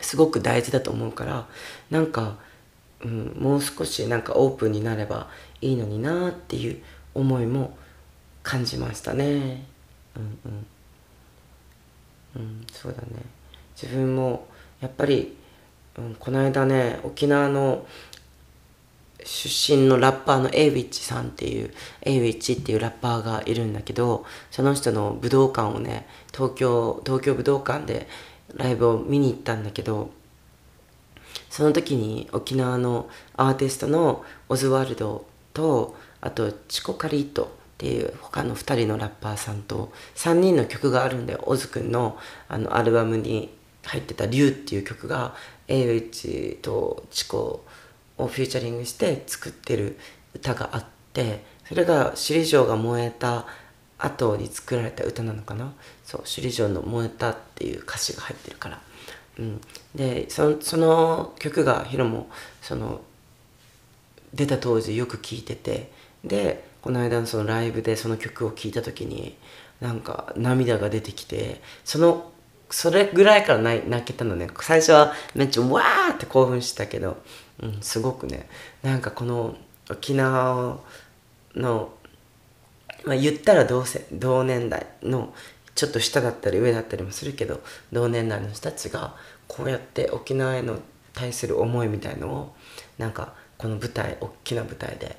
[0.01, 1.47] すごく大事だと思うから
[1.91, 2.37] なんか、
[3.03, 5.29] うん、もう少しなんかオープンになれば
[5.61, 6.83] いいのになっていう
[7.15, 7.77] 思いも
[8.43, 9.65] 感じましたね。
[10.17, 10.67] うんうん。
[12.37, 13.23] うんそうだね。
[13.81, 14.47] 自分も
[14.81, 15.37] やっぱり、
[15.97, 17.87] うん、この間ね沖縄の
[19.25, 21.73] 出身のラッパーのエイウィッチさんっていう
[22.03, 28.09] エイウィッチっていうラッパーがいるんだけどその人の武道館をね東京東京武道館で
[28.55, 30.11] ライブを見に行ったんだけど
[31.51, 45.35] その時に沖縄のアーティストのオズワルドとあとチコカリートっていう他の2人のラッパーさんと3人の曲があるんでオズくんのあのアルバムに入ってた「竜」っていう曲が
[45.69, 47.65] エイウィッチとチコ
[48.17, 49.97] をフューチャリングして作ってる
[50.35, 53.47] 歌があってそれが首里城が燃えた
[53.99, 55.73] 後に作られた歌なのかな？
[56.05, 58.81] そう首里城の燃えたっていう歌詞が入ってるから、
[59.39, 59.61] うん、
[59.95, 62.29] でそその曲がヒロも
[62.63, 63.01] その
[64.33, 65.91] 出た当時よく聴いてて
[66.25, 69.37] でこの間のそのライブでその曲を聴いた時に
[69.81, 72.31] なんか涙が出てきてその
[72.71, 74.49] それぐらいから泣泣けたのね。
[74.61, 77.17] 最初はめっちゃわーって興奮したけど、
[77.63, 78.47] うん、すごくね。
[78.83, 79.57] なんかこの
[79.91, 80.79] 沖縄
[81.57, 81.91] の
[83.05, 85.35] まあ、言ったら同世同年代の
[85.75, 87.61] ちょっと下だったり上だったりもするけど
[87.93, 89.15] 同年代の人たちが
[89.47, 90.81] こうやって沖縄への
[91.15, 92.55] 対する思いみたいのを
[92.99, 95.17] なんかこの舞台大きな舞台で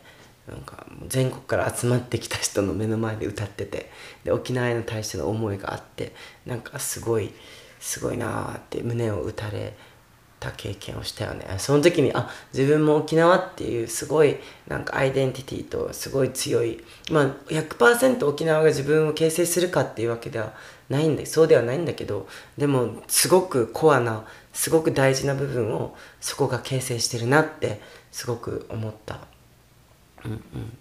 [0.49, 3.91] なんか全国から集まってきた人の目の前で歌ってて
[4.23, 6.13] で沖縄への対しての思いがあって
[6.45, 7.31] なんかすごい
[7.79, 9.73] すごいなーって胸を打たれ
[10.39, 11.45] た経験をしたよね。
[11.57, 20.53] その時にあ自分も沖縄っていうすごいなんかアイデンティティとすごい強いまあ100%沖縄が自分を形成するかっていうわけでは
[20.89, 29.19] ないんだそうではないんだけどでもすごくコアなすごく大事な部分をそこが形成してるなってすごく思った。
[30.25, 30.77] うんうん。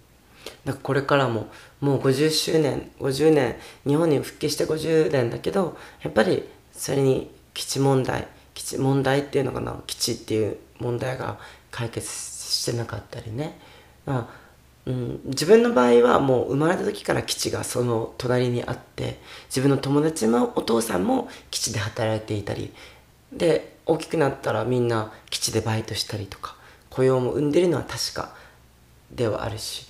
[0.65, 1.47] だからこれからも
[1.81, 8.27] もう50周年50年日本に復帰して50年だけどやっぱりそれに基地問題
[8.59, 9.81] 基地問題っていうのかな？
[9.87, 11.39] 基地っていう問題が
[11.71, 13.57] 解決してなかったりね、
[14.05, 14.39] まあ
[14.85, 22.73] うん、自分の場合はもう生まれた時から基地がその隣にあって自分の友達もお父さんも基地で働いていたり
[23.31, 26.57] で大きくなったらみんな基地でバイトしたりとか
[26.89, 28.35] 雇用も生んでるのは確か
[29.09, 29.88] ではあるし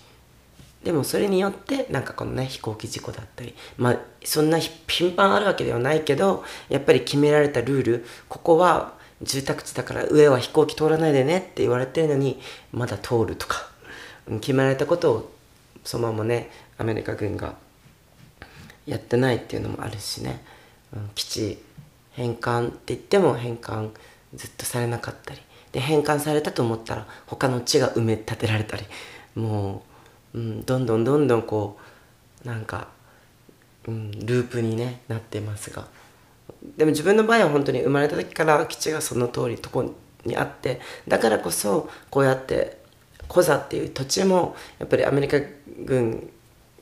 [0.84, 12.40] でもそれによってなんかこのね飛行機事故だったりまあそんな頻繁あるわけではないけどやっぱり決められたルールここは住宅地だから上は飛行機通らないでねって言われてるのに
[12.72, 13.70] まだ通るとか
[14.40, 15.32] 決められたことを
[15.84, 17.56] そのままねアメリカ軍が
[18.86, 20.42] やってないっていうのもあるしね、
[21.14, 21.64] 基地
[22.14, 23.92] 返還って言っても返還
[24.34, 25.42] ずっとされなかったり。
[25.72, 28.86] で返還されたと思ったら他の地が埋め立てられたり。
[29.36, 29.89] もう
[30.34, 31.78] うん、どんどんどんどんこ
[32.44, 32.88] うなんか、
[33.88, 35.88] うん、ループに、ね、なってますが。
[36.78, 39.94] でも自分の場合は本当に生まれた時から基地がその通りとこ
[40.26, 42.80] にあってだからこそこうやって
[43.28, 45.40] コザっていう土地もやっぱりアメリカ
[45.86, 46.30] 軍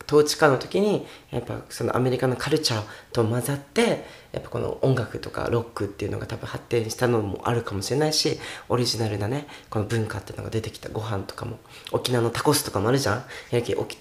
[0.08, 8.40] 統治下の時にやっぱそのアメリカのカルチャーと混ざってやっぱこの音楽とかロックっていうのが多分発展したのもあるかもしれないし
[8.70, 10.90] オリジナルなねこの文化っていうのが出てきた。
[10.90, 11.60] ご飯とかも。
[11.92, 13.26] 沖縄のタコスとかもあるじゃん。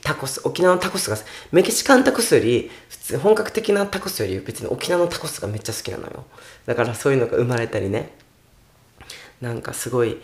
[0.02, 0.40] タコス。
[0.44, 1.16] 沖縄のタコスが
[1.50, 6.24] メキシカンタコスより普通本格的なタコスより別に沖縄のタコスがめっちゃ好きなのよ。
[6.66, 8.10] だからそういうのが生まれたりね。
[9.40, 10.18] なんかすごい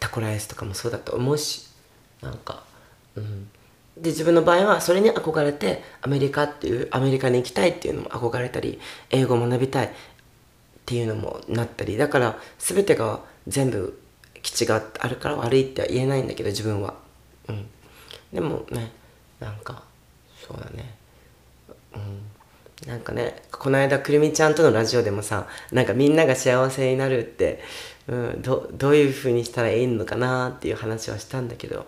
[0.00, 1.66] タコライスとかもそうだと思うし。
[2.22, 2.64] なんか
[3.16, 3.48] うん。
[3.96, 8.78] で自分の場合はそれに憧れてアメリカっていうアメリカに行きたいっていうのも憧れたり
[9.10, 9.90] 英語を学びたいっ
[10.84, 13.98] ていうのもなったりだから全てが全部
[14.42, 16.94] 基地があるから悪いっては言えないんだけど自分は。
[17.48, 17.66] うん。
[18.32, 18.92] でもね
[19.40, 19.82] なんか
[20.46, 20.94] そうだね。
[21.94, 22.88] うん。
[22.88, 27.60] なんかねこの間くるみちゃんとのラジオでもさなんかみんなが幸せになるって、
[28.06, 31.86] うん、どどういう風にしたらいいのかなっていう話はしたんだけど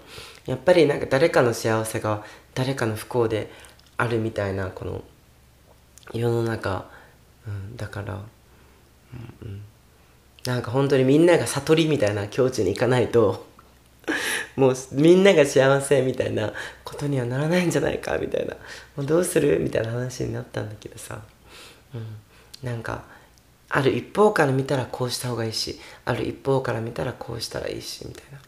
[0.49, 2.25] やっぱりなんか誰かの幸せが
[2.55, 3.51] 誰かの不幸で
[3.99, 5.05] あるみたいなこの
[6.15, 6.87] 世の中、
[7.47, 8.19] うん、だから、
[9.43, 9.61] うん、
[10.47, 13.47] なんか本当にみんなが悟りみたいな境地に行かないと。
[14.57, 16.51] もうみんなが幸せみたいな
[16.83, 18.55] ことにはならないんじゃないかみたいな。
[18.97, 21.21] もうどうするみたいな話になったんだけどさ、
[21.95, 22.17] うん、
[22.63, 23.05] なんか
[23.69, 28.48] ある一方から見たらこうした方がいいしある一方から見たらこうしたらいいしみたいな。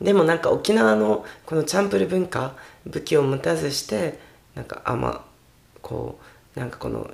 [0.00, 2.54] でもなんか沖縄のこのチャンプル文化
[2.86, 4.18] 武器を持たずして
[4.54, 5.24] なんかあま
[5.82, 6.18] こ
[6.56, 7.10] うなんかこの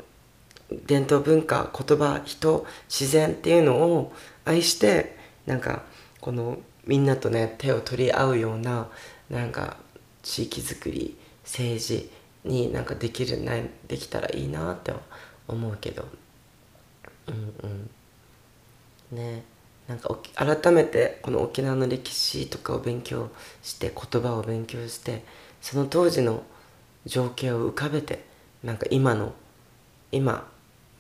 [0.87, 4.12] 伝統文化言葉人自然っていうのを
[4.45, 5.16] 愛して
[5.47, 5.82] なんか
[6.20, 8.89] このみんなとね手を取り合うような
[9.30, 9.76] なんか
[10.22, 12.11] 地域づくり政治
[12.45, 13.53] になんかできるな
[13.89, 14.93] できたらいいなって
[15.49, 16.07] 思うけど。
[17.26, 17.55] うん
[19.12, 19.16] うん。
[19.16, 19.43] ね。
[19.89, 23.30] なんか改めてこの沖縄の歴史とかを勉強
[23.62, 25.24] して言葉を勉強して
[25.61, 26.43] その当時の
[27.05, 28.24] 情景を浮かべて
[28.62, 29.35] なんか今の
[30.11, 30.49] 今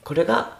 [0.02, 0.58] これが、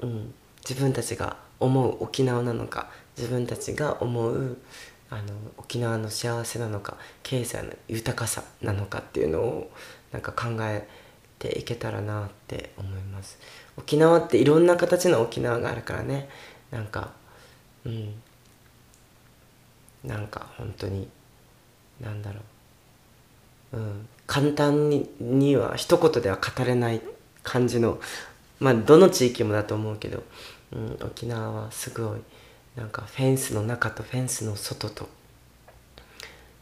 [0.00, 0.34] うん、
[0.66, 4.56] 自分たちが思う沖縄なのか自分たちが思う
[5.10, 5.22] あの
[5.58, 9.70] 沖縄の幸せなのか経済の豊かさなのかっていうのを
[10.10, 10.88] なんか考え
[11.38, 13.38] ていけたらなって思います。
[13.76, 16.28] 沖縄っていろんな形の沖縄があるからね。
[16.70, 17.12] なんか
[17.84, 18.14] うん。
[20.04, 21.08] なんか本当に
[22.00, 22.40] なんだろ
[23.72, 23.76] う。
[23.76, 24.08] うん。
[24.26, 27.00] 簡単にには一言では語れない
[27.42, 28.00] 感じの
[28.60, 30.22] まあどの地域もだと思うけど、
[30.72, 32.20] うん、沖縄はすごい
[32.76, 35.08] なんかフェンスの中とフェンスの外と、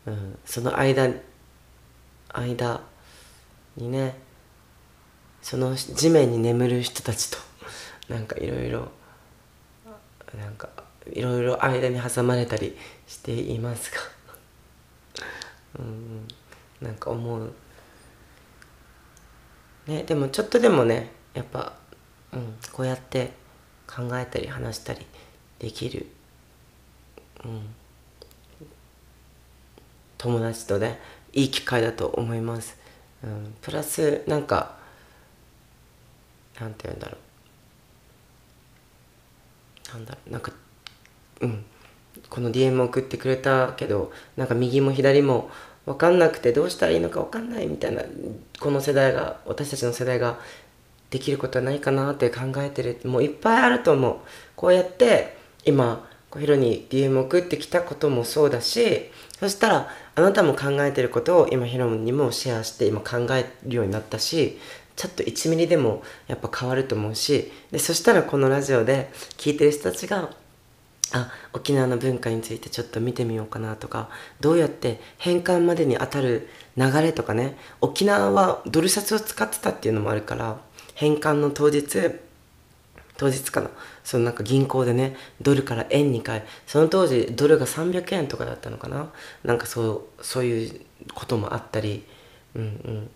[0.06, 1.12] うん、その間
[2.32, 2.80] 間
[3.76, 4.16] にね
[5.42, 7.38] その地面に眠る人たちと
[8.08, 8.88] なんかいろいろ
[10.38, 10.68] なんか
[11.12, 12.76] いろいろ間に挟まれたり
[13.06, 13.98] していますが。
[15.80, 16.28] うん。
[16.80, 17.52] なんか思う。
[19.86, 21.72] ねでもちょっとでもねやっぱ、
[22.32, 23.32] うん、こうやって
[23.86, 25.04] 考えたり話したり
[25.58, 26.06] できる、
[27.44, 27.74] うん、
[30.16, 31.00] 友達とね
[31.32, 32.78] いい機会だと思います、
[33.24, 34.76] うん、プラスなんか
[36.60, 37.16] なんて言うんだろ
[39.88, 39.92] う。
[39.94, 40.30] なんだろう。
[40.30, 40.52] なんか
[41.40, 41.64] うん。
[42.28, 45.50] この DM 送ってくれたけどなんか右も左も
[45.86, 48.02] 分かんなくてどうしたらいいのか分かんないみたいな
[48.60, 50.38] この世代が私たちの世代が
[51.10, 54.16] できることはないかなって考えてるもういっぱいあると思う。
[54.56, 64.58] こうやって今小ヒロに DM 送ってきたこともそうだしそしたらあなたも考えてることを今ヒロにもシェアして今考えるようになったし
[64.96, 70.30] ちょっと1ミリでもやっぱ変わると思うしでそしたらこのラジオで聞いてる人たちが
[71.12, 74.10] あ沖縄の文化についてちょっと見てみようかなとか
[74.40, 80.60] どうやって返還までに当たる流れとかね沖縄はドル札を使ってたっていうのもあるから
[80.94, 82.20] 返還の当日
[83.16, 83.70] 当日かな
[84.04, 89.10] そのなんか銀行でねドルから円に変えその当時ドルが300円とかだったのかな
[89.44, 90.80] なんかそうそういう
[91.14, 92.04] こともあったり
[92.54, 93.10] うんうん。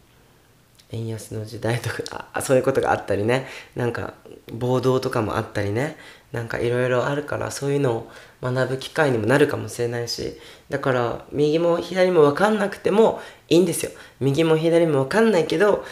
[0.95, 3.47] 円安の時代とかあそういうことがあったりね。
[3.75, 4.15] なんか
[4.53, 5.97] 暴動とかもあったりね。
[6.33, 8.11] なんかいろいろあるからそういうのを
[8.43, 10.39] 学ぶ機会にもなるかもしれないし。
[10.69, 13.93] だから右も左も分かんなくてもいいんですよ。
[14.21, 15.85] 右も左も分かんないけど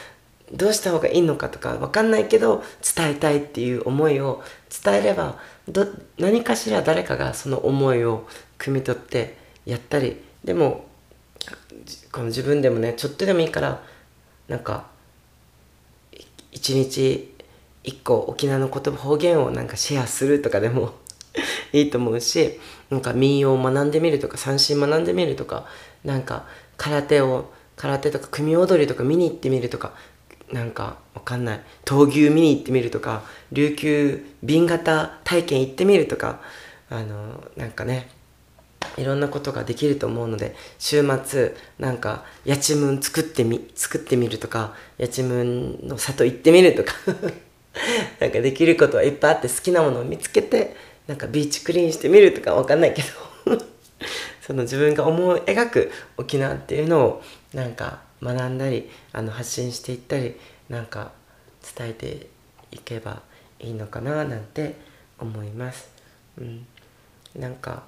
[0.52, 2.62] どうした方がいいのかとか分かんないけど
[2.96, 4.42] 伝えたいっていう思いを
[4.84, 5.38] 伝えれば
[5.68, 5.86] ど
[6.18, 8.26] 何かしら誰かがその思いを
[8.58, 9.36] 汲み取って
[9.66, 10.16] やったり。
[10.44, 10.86] でも
[12.10, 13.82] この自分でもねちょっとでもいいから
[14.48, 14.86] なんか
[16.50, 17.32] 一日
[17.84, 20.92] 一個沖縄の言葉方言をなんかシェアするとかでも
[21.72, 25.66] いいと思うしなんか民謡を学んでみるとか三振学んでみるとか
[26.04, 29.92] なんか空手を空手とか組踊りとか見に行ってみるとか
[30.52, 31.60] なんかわかんない。
[31.84, 33.22] 闘牛見に行ってみるとか
[33.52, 36.40] 琉球瓶型体験行ってみるとか
[36.90, 38.10] あのなんかね
[38.96, 46.92] いろんなことができると思うので週末なんかやちむん作ってみ作ってみるとかやちむんの里行ってみるとか
[48.20, 50.76] なんかできることはいっぱいあって好きなものを見つけて
[51.06, 53.02] なんかビーチクリーンしてみるとかわかんないけ
[53.46, 53.58] ど
[54.40, 57.22] その自分が思い描く沖縄っていうのを
[57.54, 60.36] なんか学んだりあの発信していったり
[60.68, 61.12] なんか
[61.76, 62.26] 伝えて
[62.70, 63.22] いけば
[63.58, 64.76] いいのかななんて
[65.18, 65.88] 思います。
[66.38, 66.66] うん、
[67.36, 67.84] なんか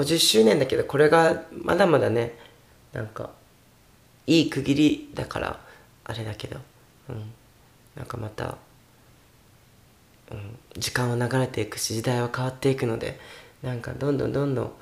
[0.00, 2.34] 50周年だけどこれがまだまだね
[2.92, 3.30] なんか
[4.26, 5.60] いい区切りだから
[6.04, 6.58] あれだけど、
[7.08, 7.32] うん、
[7.96, 8.56] なんかまた、
[10.30, 13.18] うん、時間は流れていくし時代は変わっていくので
[13.62, 14.72] なんかどんどんどんどん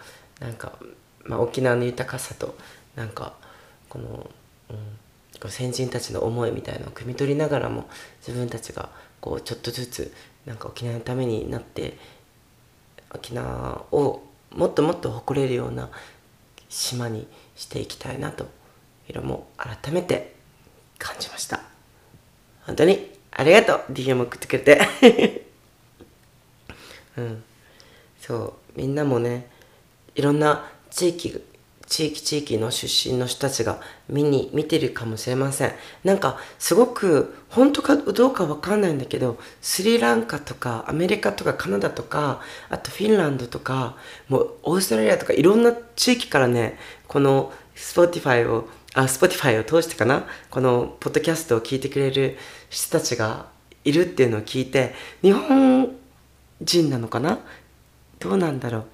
[0.40, 0.78] なんか、
[1.24, 2.56] まあ、沖縄の豊かさと
[2.94, 3.34] なんか
[3.88, 4.30] この、
[4.70, 7.88] うん、先人たちの思いみたいのを汲み取りながらも
[8.26, 8.90] 自分たちが
[9.20, 10.12] こうちょっとずつ
[10.46, 11.96] なんか沖縄のためになって
[13.12, 14.22] 沖縄を
[14.55, 15.90] もっともっと誇れるような
[16.68, 17.26] 島に
[17.57, 18.46] していきたいなと
[19.09, 20.34] 色も改めて
[20.99, 21.61] 感じました。
[22.66, 23.92] 本当にありがとう。
[23.92, 25.46] DM 送ってくれて。
[27.16, 27.44] うん。
[28.20, 28.36] そ
[28.76, 29.49] うみんなもね
[30.14, 31.42] いろんな地域
[31.89, 35.72] 地域地域の出身の人たちが見に見てるかもしれません。
[36.05, 43.97] なんかすごく本当かどうかわかんないんだけどスリランカとかアメリカとかカナダとかあとフィンランドとか
[44.28, 52.36] もうオーストラリアとかいろんな地域からねこの Spotify をあ Spotify を通してかなこのポッドキャストを聞いてくれる
[52.68, 53.47] 人たちが
[53.84, 55.97] いるっていうのを聞いて日本
[56.61, 57.39] 人なのかな？
[58.18, 58.84] どうなんだろう？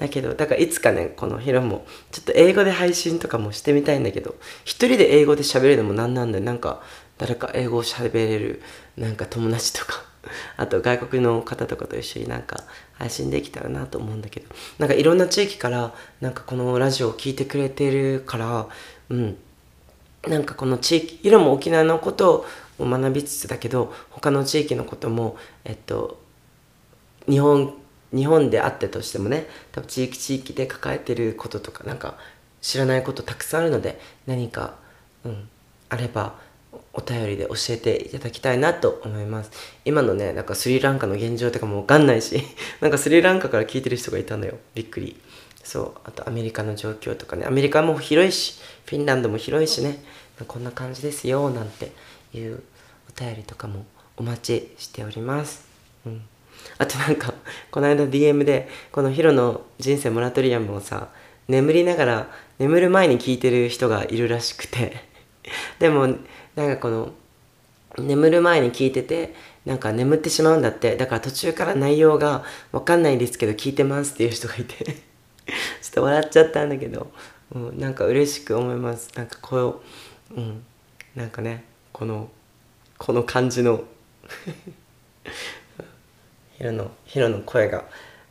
[0.00, 4.34] だけどだからいつかねこのヒロもちょっと英語で配信とかもしてみたいんだけど
[4.64, 6.44] 一人で英語で喋るのもなんなんだよ。
[6.44, 6.82] なんか
[7.18, 8.62] 誰か英語を喋れる
[8.96, 10.02] なんか友達とか
[10.56, 14.46] あと外国の方とかと一緒になんか配信できたらなと思うんだけど。
[14.78, 18.68] なんかいろんな地域からなんかこのラジオを聴いてくれてるから
[19.10, 19.36] うん。
[20.26, 22.46] なんかこの地域ヒロも沖縄のこと
[22.78, 26.18] を学びつつだけど他の地域のこともえっと
[27.26, 27.74] 日本
[28.14, 32.16] 日本であってとしてもね多分地域地域で抱えてることとかなんか
[32.60, 34.76] 知らないことたくさんあるので何か、
[35.24, 35.48] うん、
[35.88, 36.34] あれば
[36.92, 39.50] お便りで教えていただきたいなと思います。
[39.84, 42.42] 今のねなんかスリランカの現状とかもわかんないし
[42.80, 44.58] なんかスリランカから聞いてる人がいたのよ。
[44.74, 45.20] びっくり。
[45.62, 47.46] そうあとアメリカの状況とかね。
[47.46, 50.02] アメリカも広いしフィンランドも広いしね。
[50.46, 51.92] こんな感じですよなんて
[52.32, 52.62] いう
[53.14, 53.84] お便りとかも
[54.16, 55.64] お待ちしております。
[56.06, 56.22] うん。
[56.78, 57.34] あとなんか
[57.70, 61.08] この間 DM でこのヒロの人生モラトリアムをさ
[61.48, 65.08] 眠りながら眠る前に聞いてる人がいるらしくて。
[65.78, 66.06] でも
[66.54, 67.12] なんかこの
[67.98, 69.34] 眠る前に聞いてて
[69.64, 70.96] なんか眠ってしまうんだって。
[70.96, 74.84] だから途中から内容が分かんないですけど聞いてますっていう人がいて。
[74.84, 77.10] ちょっと笑っちゃったんだけど、
[77.52, 79.10] うん、なんか嬉しく思います。
[79.16, 79.82] なんかこ
[80.30, 80.64] ううん
[81.16, 82.30] なんかねこの
[82.98, 83.84] この感じの。
[86.60, 87.86] ヒロのヒロの声が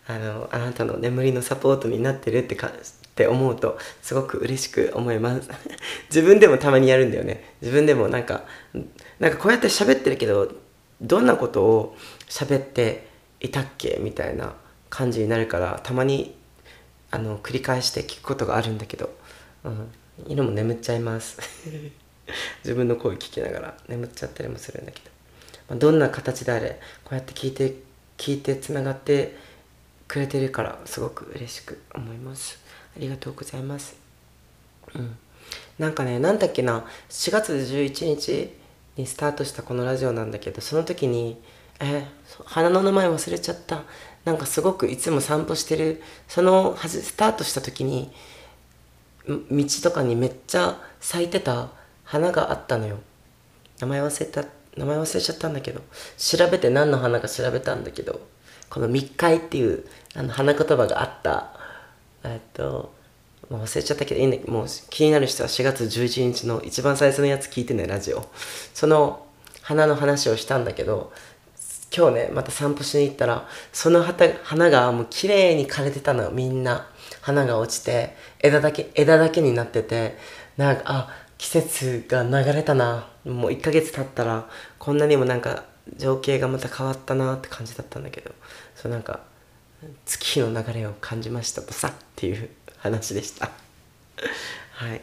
[0.06, 2.72] あのあなたの眠りのサポートになってるってかっ
[3.16, 5.50] て思うとすごく嬉しく思います。
[6.14, 7.56] 自分でもたまにやるんだよね。
[7.60, 8.44] 自分でもなんか
[9.20, 10.52] なんかこうやって喋ってるけど
[11.02, 13.08] どんなことを喋って
[13.40, 13.98] いたっけ？
[14.00, 14.54] みたいな
[14.92, 16.36] 感じになるからたまに
[17.10, 19.10] あの繰り返して聞くことがあるんだけど、
[19.64, 19.92] うん、
[20.28, 21.40] 色も眠っちゃいます。
[22.64, 25.10] 自分の声聞きながら眠っちゃったりもするんだけど、
[25.70, 27.89] まあ、どんな形であれこうやって聞いて
[28.20, 29.36] 聞いてつながって
[30.08, 32.60] くれてるからすごく嬉しく思います。
[32.96, 33.96] ありがとうございます。
[34.94, 35.18] うん。
[35.80, 36.86] なんかねなんだっけな。
[37.10, 38.54] 4月11日
[38.98, 41.42] にスタートしたこのラジオなんだけどその時に
[41.80, 42.06] え
[42.46, 43.84] 花の名前忘れちゃった。
[44.26, 46.02] なんかすごくいつも散歩してる。
[46.28, 48.12] そのスタートした時に
[49.28, 51.70] 道とかにめっちゃ咲いてた
[52.04, 53.00] 花があったのよ。
[53.80, 54.59] 名前忘れた。
[54.78, 55.82] 名前忘れちゃったんだけど
[56.18, 58.22] 調べて何の花か調べたんだけど
[58.70, 61.52] この密会っていうあの花言葉があった。
[62.24, 62.94] えっと
[63.50, 68.26] 忘れちゃったけどいいんだもう気になる人は4月11日の一番最初のやつ聞いてねラジオ。
[68.74, 69.26] その
[69.62, 71.12] 花の話をしたんだけど
[71.96, 74.04] 今日ねまた散歩しに行ったらその
[74.44, 76.88] 花がもう綺麗に枯れてたのみんな。
[77.22, 80.18] 花が落ちて枝だけ枝だけになってて
[80.58, 83.08] なんかあ季節が流れたな。
[83.30, 85.64] もう1ヶ月経ったらこんなにもなんか
[85.98, 88.32] 情景がまた変わったなって感じだったんだけど
[88.76, 89.22] そうなんか
[90.06, 93.50] 月の流れを感じましたとさっていう話でした。
[94.74, 95.02] はい。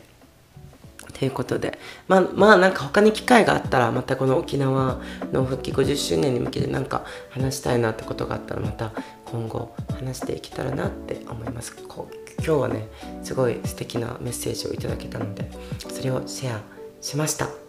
[1.18, 5.00] ということでまあまあなんか他に機会があったらまたこの沖縄
[5.32, 8.92] の復帰50周年に向けてなんか話したいなってことがあったらまた
[9.24, 11.74] 今後話していけたらなって思います。
[11.74, 12.88] こう今日はね
[13.22, 15.50] すごい素敵なメッセージをいただけたので
[15.90, 16.60] それをシェア
[17.00, 17.65] しました。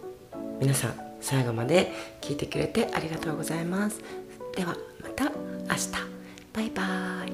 [0.60, 4.00] 皆さん最後まで聞いてくれてありがとうございます。
[4.56, 5.30] ではまた明
[5.74, 6.18] 日。
[6.52, 6.82] バイバ
[7.26, 7.32] イ。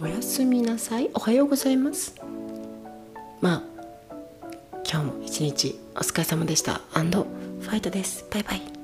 [0.00, 1.10] おやすみなさい。
[1.14, 2.14] おはようございます。
[3.40, 3.62] まあ
[4.88, 6.80] 今日も一日お疲れ様でした。
[6.92, 8.24] ファイトです。
[8.30, 8.75] バイバイ。